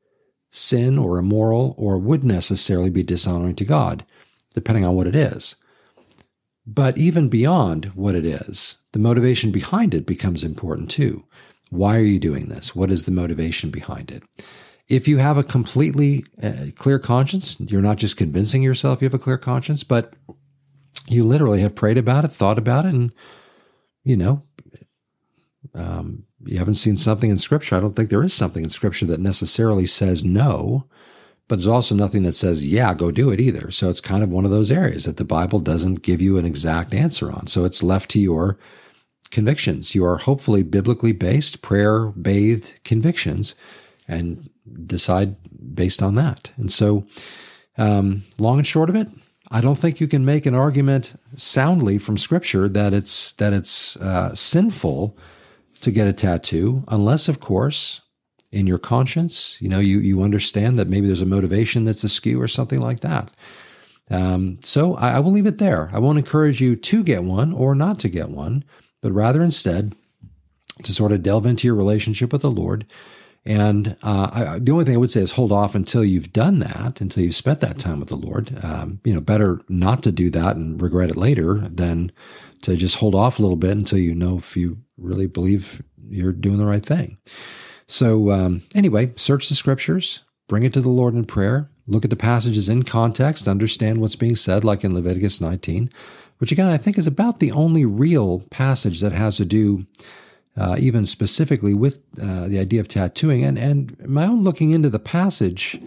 sin 0.56 0.98
or 0.98 1.18
immoral 1.18 1.76
or 1.78 1.98
would 1.98 2.24
necessarily 2.24 2.90
be 2.90 3.04
dishonoring 3.04 3.56
to 3.56 3.66
God, 3.66 4.06
depending 4.54 4.86
on 4.86 4.96
what 4.96 5.08
it 5.08 5.16
is. 5.16 5.56
But 6.66 6.98
even 6.98 7.30
beyond 7.30 7.86
what 7.88 8.16
it 8.16 8.26
is, 8.26 8.78
the 8.94 9.00
motivation 9.00 9.52
behind 9.52 9.94
it 9.94 10.06
becomes 10.06 10.44
important 10.44 10.90
too. 10.90 11.26
Why 11.70 11.98
are 11.98 12.02
you 12.02 12.20
doing 12.20 12.48
this? 12.48 12.76
What 12.76 12.92
is 12.92 13.06
the 13.06 13.12
motivation 13.12 13.70
behind 13.70 14.12
it? 14.12 14.24
If 14.88 15.08
you 15.08 15.18
have 15.18 15.38
a 15.38 15.44
completely 15.44 16.26
uh, 16.42 16.68
clear 16.76 17.00
conscience, 17.00 17.60
you're 17.60 17.82
not 17.82 17.98
just 17.98 18.18
convincing 18.18 18.64
yourself 18.64 19.02
you 19.02 19.06
have 19.06 19.14
a 19.14 19.20
clear 19.20 19.38
conscience, 19.38 19.84
but 19.84 20.14
you 21.08 21.24
literally 21.24 21.62
have 21.62 21.76
prayed 21.76 21.98
about 21.98 22.24
it, 22.24 22.32
thought 22.32 22.58
about 22.58 22.86
it, 22.86 22.94
and, 22.94 23.12
you 24.04 24.16
know, 24.16 24.44
um, 25.74 26.24
you 26.46 26.60
haven't 26.60 26.76
seen 26.76 26.98
something 26.98 27.30
in 27.30 27.38
Scripture. 27.38 27.76
I 27.76 27.80
don't 27.80 27.96
think 27.96 28.10
there 28.10 28.24
is 28.24 28.34
something 28.34 28.64
in 28.64 28.70
Scripture 28.70 29.06
that 29.08 29.20
necessarily 29.20 29.86
says 29.86 30.24
no 30.24 30.88
but 31.48 31.58
there's 31.58 31.68
also 31.68 31.94
nothing 31.94 32.24
that 32.24 32.34
says, 32.34 32.66
yeah, 32.66 32.94
go 32.94 33.12
do 33.12 33.30
it 33.30 33.40
either. 33.40 33.70
So 33.70 33.90
it's 33.90 34.00
kind 34.00 34.24
of 34.24 34.30
one 34.30 34.46
of 34.46 34.52
those 34.52 34.72
areas 34.72 35.06
that 35.06 35.18
the 35.18 35.24
Bible 35.24 35.60
doesn't 35.60 36.02
give 36.02 36.22
you 36.22 36.38
an 36.38 36.46
exact 36.46 36.94
answer 36.94 37.32
on. 37.32 37.48
So 37.48 37.66
it's 37.66 37.84
left 37.84 38.10
to 38.12 38.20
your 38.20 38.58
convictions. 39.30 39.94
You 39.94 40.06
are 40.06 40.18
hopefully 40.18 40.64
biblically 40.64 41.12
based, 41.12 41.62
prayer 41.62 42.08
bathed 42.08 42.84
convictions, 42.84 43.54
and 44.08 44.50
decide 44.86 45.36
based 45.76 46.02
on 46.02 46.16
that. 46.16 46.52
And 46.58 46.72
so, 46.72 47.06
um, 47.78 48.24
long 48.40 48.58
and 48.58 48.66
short 48.66 48.90
of 48.90 48.96
it, 48.96 49.08
I 49.52 49.62
don't 49.62 49.78
think 49.78 50.00
you 50.00 50.08
can 50.08 50.26
make 50.26 50.48
an 50.48 50.56
argument 50.56 51.20
soundly 51.36 52.00
from 52.00 52.18
Scripture 52.18 52.68
that 52.70 52.94
it's 52.94 53.34
that 53.34 53.54
it's 53.54 53.98
uh, 53.98 54.34
sinful 54.34 55.16
to 55.82 55.92
get 55.92 56.08
a 56.08 56.14
tattoo, 56.14 56.84
unless, 56.88 57.28
of 57.28 57.40
course, 57.40 58.02
in 58.52 58.68
your 58.68 58.78
conscience. 58.78 59.58
You 59.62 59.70
know, 59.70 59.80
you 59.80 60.00
you 60.00 60.24
understand 60.24 60.80
that 60.80 60.88
maybe 60.88 61.08
there's 61.08 61.22
a 61.22 61.26
motivation 61.26 61.86
that's 61.86 62.04
askew 62.04 62.42
or 62.42 62.48
something 62.48 62.80
like 62.80 63.02
that. 63.02 63.32
Um, 64.12 64.60
so 64.62 64.96
I, 64.96 65.16
I 65.16 65.20
will 65.20 65.32
leave 65.32 65.48
it 65.48 65.58
there. 65.58 65.90
I 65.92 66.00
won't 66.00 66.20
encourage 66.20 66.62
you 66.62 66.76
to 66.76 67.04
get 67.04 67.24
one 67.24 67.54
or 67.54 67.76
not 67.76 68.00
to 68.00 68.10
get 68.10 68.30
one, 68.30 68.64
but 69.02 69.12
rather 69.12 69.42
instead 69.42 69.96
to 70.84 70.94
sort 70.94 71.12
of 71.12 71.24
delve 71.24 71.46
into 71.46 71.68
your 71.68 71.76
relationship 71.76 72.32
with 72.32 72.42
the 72.42 72.52
Lord. 72.52 72.86
And 73.46 73.96
uh, 74.02 74.30
I, 74.32 74.60
the 74.60 74.72
only 74.72 74.86
thing 74.86 74.96
I 74.96 74.98
would 74.98 75.12
say 75.12 75.22
is 75.22 75.32
hold 75.32 75.52
off 75.52 75.76
until 75.76 76.04
you've 76.04 76.34
done 76.34 76.60
that, 76.60 77.00
until 77.00 77.24
you've 77.24 77.36
spent 77.36 77.62
that 77.62 77.78
time 77.78 78.00
with 78.00 78.10
the 78.10 78.16
Lord. 78.16 78.52
Um, 78.64 79.00
you 79.04 79.14
know, 79.14 79.22
better 79.22 79.62
not 79.70 80.02
to 80.04 80.12
do 80.12 80.30
that 80.32 80.56
and 80.56 80.82
regret 80.82 81.12
it 81.12 81.18
later 81.18 81.56
than 81.60 82.12
to 82.64 82.76
just 82.76 82.98
hold 82.98 83.14
off 83.14 83.38
a 83.38 83.42
little 83.44 83.58
bit 83.58 83.78
until 83.78 84.00
you 84.00 84.16
know 84.16 84.38
if 84.38 84.58
you 84.58 84.78
really 84.98 85.28
believe 85.28 85.82
you're 86.08 86.32
doing 86.32 86.58
the 86.58 86.66
right 86.66 86.86
thing. 86.86 87.18
So, 87.88 88.32
um, 88.32 88.64
anyway, 88.74 89.14
search 89.16 89.50
the 89.50 89.56
scriptures, 89.56 90.22
bring 90.48 90.64
it 90.64 90.74
to 90.74 90.82
the 90.82 90.90
Lord 90.90 91.14
in 91.14 91.26
prayer, 91.26 91.70
look 91.88 92.04
at 92.04 92.10
the 92.10 92.16
passages 92.16 92.70
in 92.70 92.84
context, 92.84 93.48
understand 93.48 94.00
what's 94.00 94.16
being 94.16 94.36
said, 94.36 94.64
like 94.64 94.84
in 94.84 94.96
Leviticus 94.96 95.40
19, 95.40 95.90
which 96.40 96.52
again, 96.52 96.68
I 96.68 96.78
think 96.78 96.98
is 96.98 97.08
about 97.08 97.40
the 97.40 97.52
only 97.52 97.86
real 97.86 98.40
passage 98.50 99.02
that 99.02 99.12
has 99.12 99.38
to 99.38 99.46
do 99.46 99.86
uh, 100.58 100.76
even 100.80 101.06
specifically 101.06 101.74
with 101.74 102.00
uh, 102.22 102.48
the 102.48 102.60
idea 102.60 102.80
of 102.80 102.88
tattooing. 102.88 103.44
And, 103.44 103.58
and 103.58 104.08
my 104.08 104.26
own 104.26 104.44
looking 104.44 104.72
into 104.72 104.90
the 104.90 105.00
passage, 105.00 105.82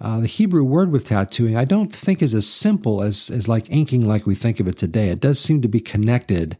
uh, 0.00 0.20
the 0.20 0.26
Hebrew 0.26 0.64
word 0.64 0.90
with 0.90 1.06
tattooing, 1.06 1.56
I 1.56 1.64
don't 1.64 1.94
think 1.94 2.20
is 2.20 2.34
as 2.34 2.46
simple 2.46 3.02
as, 3.02 3.30
as 3.30 3.48
like 3.48 3.70
inking 3.70 4.06
like 4.06 4.26
we 4.26 4.34
think 4.34 4.60
of 4.60 4.68
it 4.68 4.76
today. 4.76 5.08
It 5.08 5.20
does 5.20 5.38
seem 5.38 5.62
to 5.62 5.68
be 5.68 5.80
connected 5.80 6.56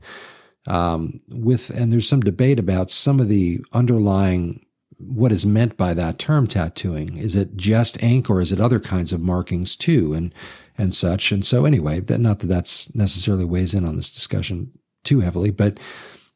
um, 0.68 1.20
with, 1.30 1.70
and 1.70 1.92
there's 1.92 2.08
some 2.08 2.20
debate 2.20 2.58
about 2.58 2.90
some 2.90 3.18
of 3.18 3.28
the 3.28 3.60
underlying 3.72 4.64
what 4.98 5.32
is 5.32 5.46
meant 5.46 5.76
by 5.76 5.94
that 5.94 6.18
term 6.18 6.46
tattooing. 6.46 7.16
Is 7.16 7.34
it 7.36 7.56
just 7.56 8.02
ink 8.02 8.28
or 8.28 8.40
is 8.40 8.52
it 8.52 8.60
other 8.60 8.80
kinds 8.80 9.12
of 9.12 9.20
markings 9.20 9.76
too 9.76 10.12
and 10.12 10.34
and 10.76 10.92
such? 10.92 11.32
And 11.32 11.44
so 11.44 11.64
anyway, 11.64 12.00
that 12.00 12.18
not 12.18 12.40
that 12.40 12.48
that's 12.48 12.94
necessarily 12.94 13.44
weighs 13.44 13.74
in 13.74 13.84
on 13.84 13.96
this 13.96 14.10
discussion 14.10 14.72
too 15.04 15.20
heavily, 15.20 15.50
but 15.50 15.78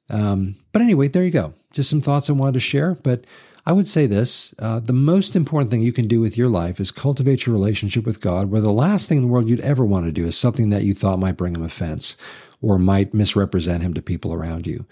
um, 0.08 0.56
but 0.72 0.82
anyway, 0.82 1.08
there 1.08 1.24
you 1.24 1.30
go. 1.30 1.54
Just 1.72 1.90
some 1.90 2.00
thoughts 2.00 2.30
I 2.30 2.34
wanted 2.34 2.54
to 2.54 2.60
share. 2.60 2.94
But 3.02 3.24
I 3.66 3.72
would 3.72 3.88
say 3.88 4.06
this 4.06 4.54
uh, 4.60 4.78
the 4.80 4.92
most 4.92 5.34
important 5.34 5.70
thing 5.70 5.80
you 5.80 5.92
can 5.92 6.06
do 6.06 6.20
with 6.20 6.38
your 6.38 6.48
life 6.48 6.78
is 6.78 6.90
cultivate 6.90 7.46
your 7.46 7.54
relationship 7.54 8.06
with 8.06 8.20
God, 8.20 8.50
where 8.50 8.60
the 8.60 8.72
last 8.72 9.08
thing 9.08 9.18
in 9.18 9.24
the 9.24 9.30
world 9.30 9.48
you'd 9.48 9.60
ever 9.60 9.84
want 9.84 10.06
to 10.06 10.12
do 10.12 10.24
is 10.24 10.38
something 10.38 10.70
that 10.70 10.84
you 10.84 10.94
thought 10.94 11.18
might 11.18 11.36
bring 11.36 11.54
him 11.54 11.64
offense 11.64 12.16
or 12.62 12.79
might 12.79 13.12
misrepresent 13.12 13.83
him 13.83 13.92
to 13.94 14.01
people 14.01 14.33
around 14.33 14.66
you. 14.66 14.87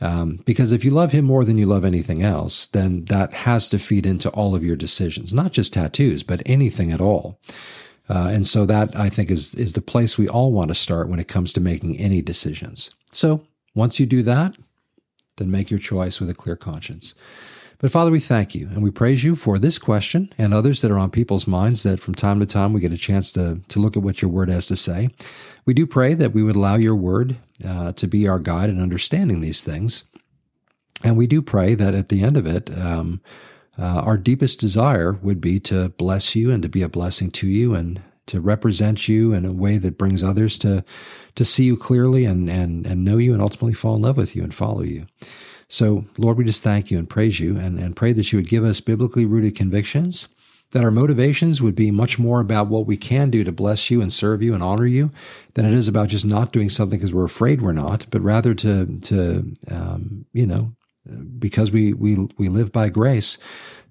Um, 0.00 0.40
because 0.44 0.72
if 0.72 0.84
you 0.84 0.90
love 0.90 1.12
him 1.12 1.24
more 1.24 1.44
than 1.44 1.56
you 1.56 1.66
love 1.66 1.84
anything 1.84 2.22
else, 2.22 2.66
then 2.66 3.06
that 3.06 3.32
has 3.32 3.68
to 3.70 3.78
feed 3.78 4.04
into 4.04 4.28
all 4.30 4.54
of 4.54 4.62
your 4.62 4.76
decisions, 4.76 5.32
not 5.32 5.52
just 5.52 5.72
tattoos, 5.72 6.22
but 6.22 6.42
anything 6.44 6.92
at 6.92 7.00
all. 7.00 7.40
Uh, 8.08 8.28
and 8.28 8.46
so 8.46 8.66
that 8.66 8.94
I 8.94 9.08
think 9.08 9.30
is 9.30 9.54
is 9.54 9.72
the 9.72 9.80
place 9.80 10.16
we 10.16 10.28
all 10.28 10.52
want 10.52 10.68
to 10.68 10.74
start 10.74 11.08
when 11.08 11.18
it 11.18 11.28
comes 11.28 11.52
to 11.54 11.60
making 11.60 11.98
any 11.98 12.22
decisions. 12.22 12.90
So 13.10 13.46
once 13.74 13.98
you 13.98 14.06
do 14.06 14.22
that, 14.22 14.54
then 15.36 15.50
make 15.50 15.70
your 15.70 15.80
choice 15.80 16.20
with 16.20 16.30
a 16.30 16.34
clear 16.34 16.56
conscience. 16.56 17.14
But 17.78 17.92
Father, 17.92 18.10
we 18.10 18.20
thank 18.20 18.54
you 18.54 18.68
and 18.68 18.82
we 18.82 18.90
praise 18.90 19.22
you 19.22 19.36
for 19.36 19.58
this 19.58 19.78
question 19.78 20.32
and 20.38 20.54
others 20.54 20.80
that 20.80 20.90
are 20.90 20.98
on 20.98 21.10
people's 21.10 21.46
minds 21.46 21.82
that 21.82 22.00
from 22.00 22.14
time 22.14 22.40
to 22.40 22.46
time 22.46 22.72
we 22.72 22.80
get 22.80 22.92
a 22.92 22.96
chance 22.96 23.30
to, 23.32 23.60
to 23.68 23.78
look 23.78 23.96
at 23.96 24.02
what 24.02 24.22
your 24.22 24.30
word 24.30 24.48
has 24.48 24.66
to 24.68 24.76
say. 24.76 25.10
We 25.66 25.74
do 25.74 25.86
pray 25.86 26.14
that 26.14 26.32
we 26.32 26.42
would 26.42 26.56
allow 26.56 26.76
your 26.76 26.94
word 26.94 27.36
uh, 27.66 27.92
to 27.92 28.06
be 28.06 28.26
our 28.26 28.38
guide 28.38 28.70
in 28.70 28.80
understanding 28.80 29.40
these 29.40 29.62
things. 29.62 30.04
And 31.04 31.16
we 31.16 31.26
do 31.26 31.42
pray 31.42 31.74
that 31.74 31.94
at 31.94 32.08
the 32.08 32.22
end 32.22 32.36
of 32.36 32.46
it, 32.46 32.70
um, 32.78 33.20
uh, 33.78 34.00
our 34.00 34.16
deepest 34.16 34.58
desire 34.58 35.12
would 35.12 35.40
be 35.40 35.60
to 35.60 35.90
bless 35.90 36.34
you 36.34 36.50
and 36.50 36.62
to 36.62 36.68
be 36.68 36.82
a 36.82 36.88
blessing 36.88 37.30
to 37.32 37.46
you 37.46 37.74
and 37.74 38.00
to 38.26 38.40
represent 38.40 39.06
you 39.06 39.32
in 39.32 39.44
a 39.44 39.52
way 39.52 39.78
that 39.78 39.98
brings 39.98 40.22
others 40.24 40.58
to 40.58 40.84
to 41.34 41.44
see 41.44 41.64
you 41.64 41.76
clearly 41.76 42.24
and 42.24 42.48
and 42.48 42.86
and 42.86 43.04
know 43.04 43.18
you 43.18 43.32
and 43.32 43.42
ultimately 43.42 43.74
fall 43.74 43.96
in 43.96 44.02
love 44.02 44.16
with 44.16 44.34
you 44.34 44.42
and 44.42 44.54
follow 44.54 44.82
you. 44.82 45.06
So, 45.68 46.04
Lord, 46.16 46.36
we 46.36 46.44
just 46.44 46.62
thank 46.62 46.90
you 46.90 46.98
and 46.98 47.08
praise 47.08 47.40
you 47.40 47.56
and, 47.56 47.78
and 47.78 47.96
pray 47.96 48.12
that 48.12 48.32
you 48.32 48.38
would 48.38 48.48
give 48.48 48.64
us 48.64 48.80
biblically 48.80 49.24
rooted 49.24 49.56
convictions, 49.56 50.28
that 50.70 50.84
our 50.84 50.90
motivations 50.90 51.60
would 51.60 51.74
be 51.74 51.90
much 51.90 52.18
more 52.18 52.40
about 52.40 52.68
what 52.68 52.86
we 52.86 52.96
can 52.96 53.30
do 53.30 53.42
to 53.44 53.52
bless 53.52 53.90
you 53.90 54.00
and 54.00 54.12
serve 54.12 54.42
you 54.42 54.54
and 54.54 54.62
honor 54.62 54.86
you 54.86 55.10
than 55.54 55.64
it 55.64 55.74
is 55.74 55.88
about 55.88 56.08
just 56.08 56.24
not 56.24 56.52
doing 56.52 56.70
something 56.70 56.98
because 56.98 57.14
we're 57.14 57.24
afraid 57.24 57.62
we're 57.62 57.72
not, 57.72 58.06
but 58.10 58.22
rather 58.22 58.54
to, 58.54 58.98
to 59.00 59.52
um, 59.70 60.24
you 60.32 60.46
know, 60.46 60.72
because 61.38 61.72
we, 61.72 61.92
we, 61.92 62.28
we 62.36 62.48
live 62.48 62.72
by 62.72 62.88
grace, 62.88 63.38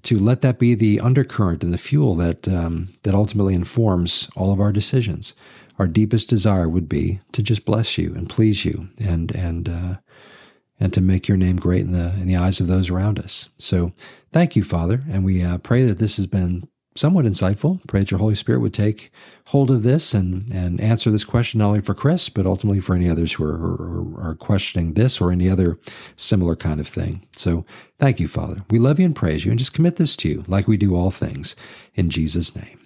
to 0.03 0.19
let 0.19 0.41
that 0.41 0.59
be 0.59 0.75
the 0.75 0.99
undercurrent 0.99 1.63
and 1.63 1.73
the 1.73 1.79
fuel 1.79 2.15
that, 2.15 2.47
um, 2.47 2.89
that 3.03 3.15
ultimately 3.15 3.55
informs 3.55 4.29
all 4.35 4.53
of 4.53 4.59
our 4.59 4.71
decisions. 4.71 5.33
Our 5.79 5.87
deepest 5.87 6.29
desire 6.29 6.69
would 6.69 6.87
be 6.87 7.19
to 7.33 7.43
just 7.43 7.65
bless 7.65 7.97
you 7.97 8.13
and 8.15 8.29
please 8.29 8.63
you 8.63 8.89
and, 9.03 9.31
and, 9.31 9.67
uh, 9.67 9.95
and 10.79 10.93
to 10.93 11.01
make 11.01 11.27
your 11.27 11.37
name 11.37 11.57
great 11.57 11.81
in 11.81 11.91
the 11.91 12.13
in 12.21 12.27
the 12.27 12.35
eyes 12.35 12.59
of 12.59 12.67
those 12.67 12.89
around 12.89 13.19
us. 13.19 13.49
So 13.57 13.93
thank 14.31 14.55
you, 14.55 14.63
Father, 14.63 15.01
and 15.09 15.23
we 15.23 15.41
uh, 15.41 15.57
pray 15.59 15.85
that 15.85 15.99
this 15.99 16.17
has 16.17 16.27
been 16.27 16.67
somewhat 16.97 17.25
insightful. 17.25 17.85
Pray 17.87 17.99
that 18.01 18.11
your 18.11 18.19
Holy 18.19 18.35
Spirit 18.35 18.61
would 18.61 18.73
take 18.73 19.11
hold 19.47 19.69
of 19.69 19.83
this 19.83 20.13
and 20.13 20.49
and 20.53 20.79
answer 20.79 21.11
this 21.11 21.23
question 21.25 21.59
not 21.59 21.67
only 21.67 21.81
for 21.81 21.93
Chris, 21.93 22.29
but 22.29 22.45
ultimately 22.45 22.79
for 22.79 22.95
any 22.95 23.09
others 23.09 23.33
who 23.33 23.43
are, 23.43 23.57
who 23.57 24.15
are 24.17 24.35
questioning 24.35 24.93
this 24.93 25.21
or 25.21 25.31
any 25.31 25.49
other 25.49 25.77
similar 26.15 26.55
kind 26.55 26.79
of 26.79 26.87
thing. 26.87 27.25
So 27.35 27.65
thank 27.99 28.19
you, 28.19 28.27
Father. 28.27 28.63
We 28.69 28.79
love 28.79 28.99
you 28.99 29.05
and 29.05 29.15
praise 29.15 29.45
you, 29.45 29.51
and 29.51 29.59
just 29.59 29.73
commit 29.73 29.97
this 29.97 30.15
to 30.17 30.29
you, 30.29 30.43
like 30.47 30.67
we 30.67 30.77
do 30.77 30.95
all 30.95 31.11
things, 31.11 31.55
in 31.93 32.09
Jesus' 32.09 32.55
name. 32.55 32.79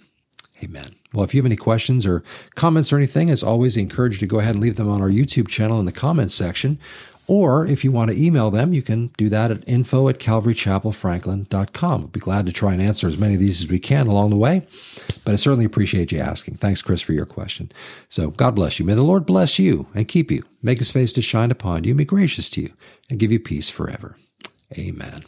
Amen. 0.63 0.95
Well, 1.13 1.23
if 1.23 1.33
you 1.33 1.39
have 1.39 1.45
any 1.45 1.55
questions 1.55 2.05
or 2.05 2.23
comments 2.55 2.91
or 2.91 2.97
anything, 2.97 3.29
as 3.29 3.43
always, 3.43 3.77
I 3.77 3.81
encourage 3.81 4.15
you 4.15 4.19
to 4.19 4.27
go 4.27 4.39
ahead 4.39 4.55
and 4.55 4.63
leave 4.63 4.75
them 4.75 4.89
on 4.89 5.01
our 5.01 5.09
YouTube 5.09 5.47
channel 5.47 5.79
in 5.79 5.85
the 5.85 5.91
comments 5.91 6.35
section. 6.35 6.77
Or 7.29 7.63
if 7.67 7.83
you 7.83 7.91
want 7.91 8.09
to 8.09 8.19
email 8.19 8.49
them, 8.49 8.73
you 8.73 8.81
can 8.81 9.11
do 9.15 9.29
that 9.29 9.51
at 9.51 9.63
info 9.69 10.09
at 10.09 10.17
calvarychapelfranklin.com. 10.17 12.01
We'll 12.01 12.07
be 12.07 12.19
glad 12.19 12.47
to 12.47 12.51
try 12.51 12.73
and 12.73 12.81
answer 12.81 13.07
as 13.07 13.19
many 13.19 13.35
of 13.35 13.39
these 13.39 13.61
as 13.61 13.69
we 13.69 13.77
can 13.77 14.07
along 14.07 14.31
the 14.31 14.35
way. 14.35 14.65
But 15.25 15.33
I 15.33 15.35
certainly 15.35 15.65
appreciate 15.65 16.11
you 16.11 16.17
asking. 16.17 16.55
Thanks, 16.55 16.81
Chris, 16.81 17.03
for 17.03 17.13
your 17.13 17.27
question. 17.27 17.71
So 18.07 18.31
God 18.31 18.55
bless 18.55 18.79
you. 18.79 18.85
May 18.85 18.95
the 18.95 19.03
Lord 19.03 19.27
bless 19.27 19.59
you 19.59 19.85
and 19.93 20.07
keep 20.07 20.31
you, 20.31 20.43
make 20.63 20.79
his 20.79 20.89
face 20.89 21.13
to 21.13 21.21
shine 21.21 21.51
upon 21.51 21.83
you, 21.83 21.93
be 21.93 22.03
gracious 22.03 22.49
to 22.49 22.61
you, 22.61 22.73
and 23.11 23.19
give 23.19 23.31
you 23.31 23.39
peace 23.39 23.69
forever. 23.69 24.17
Amen. 24.75 25.23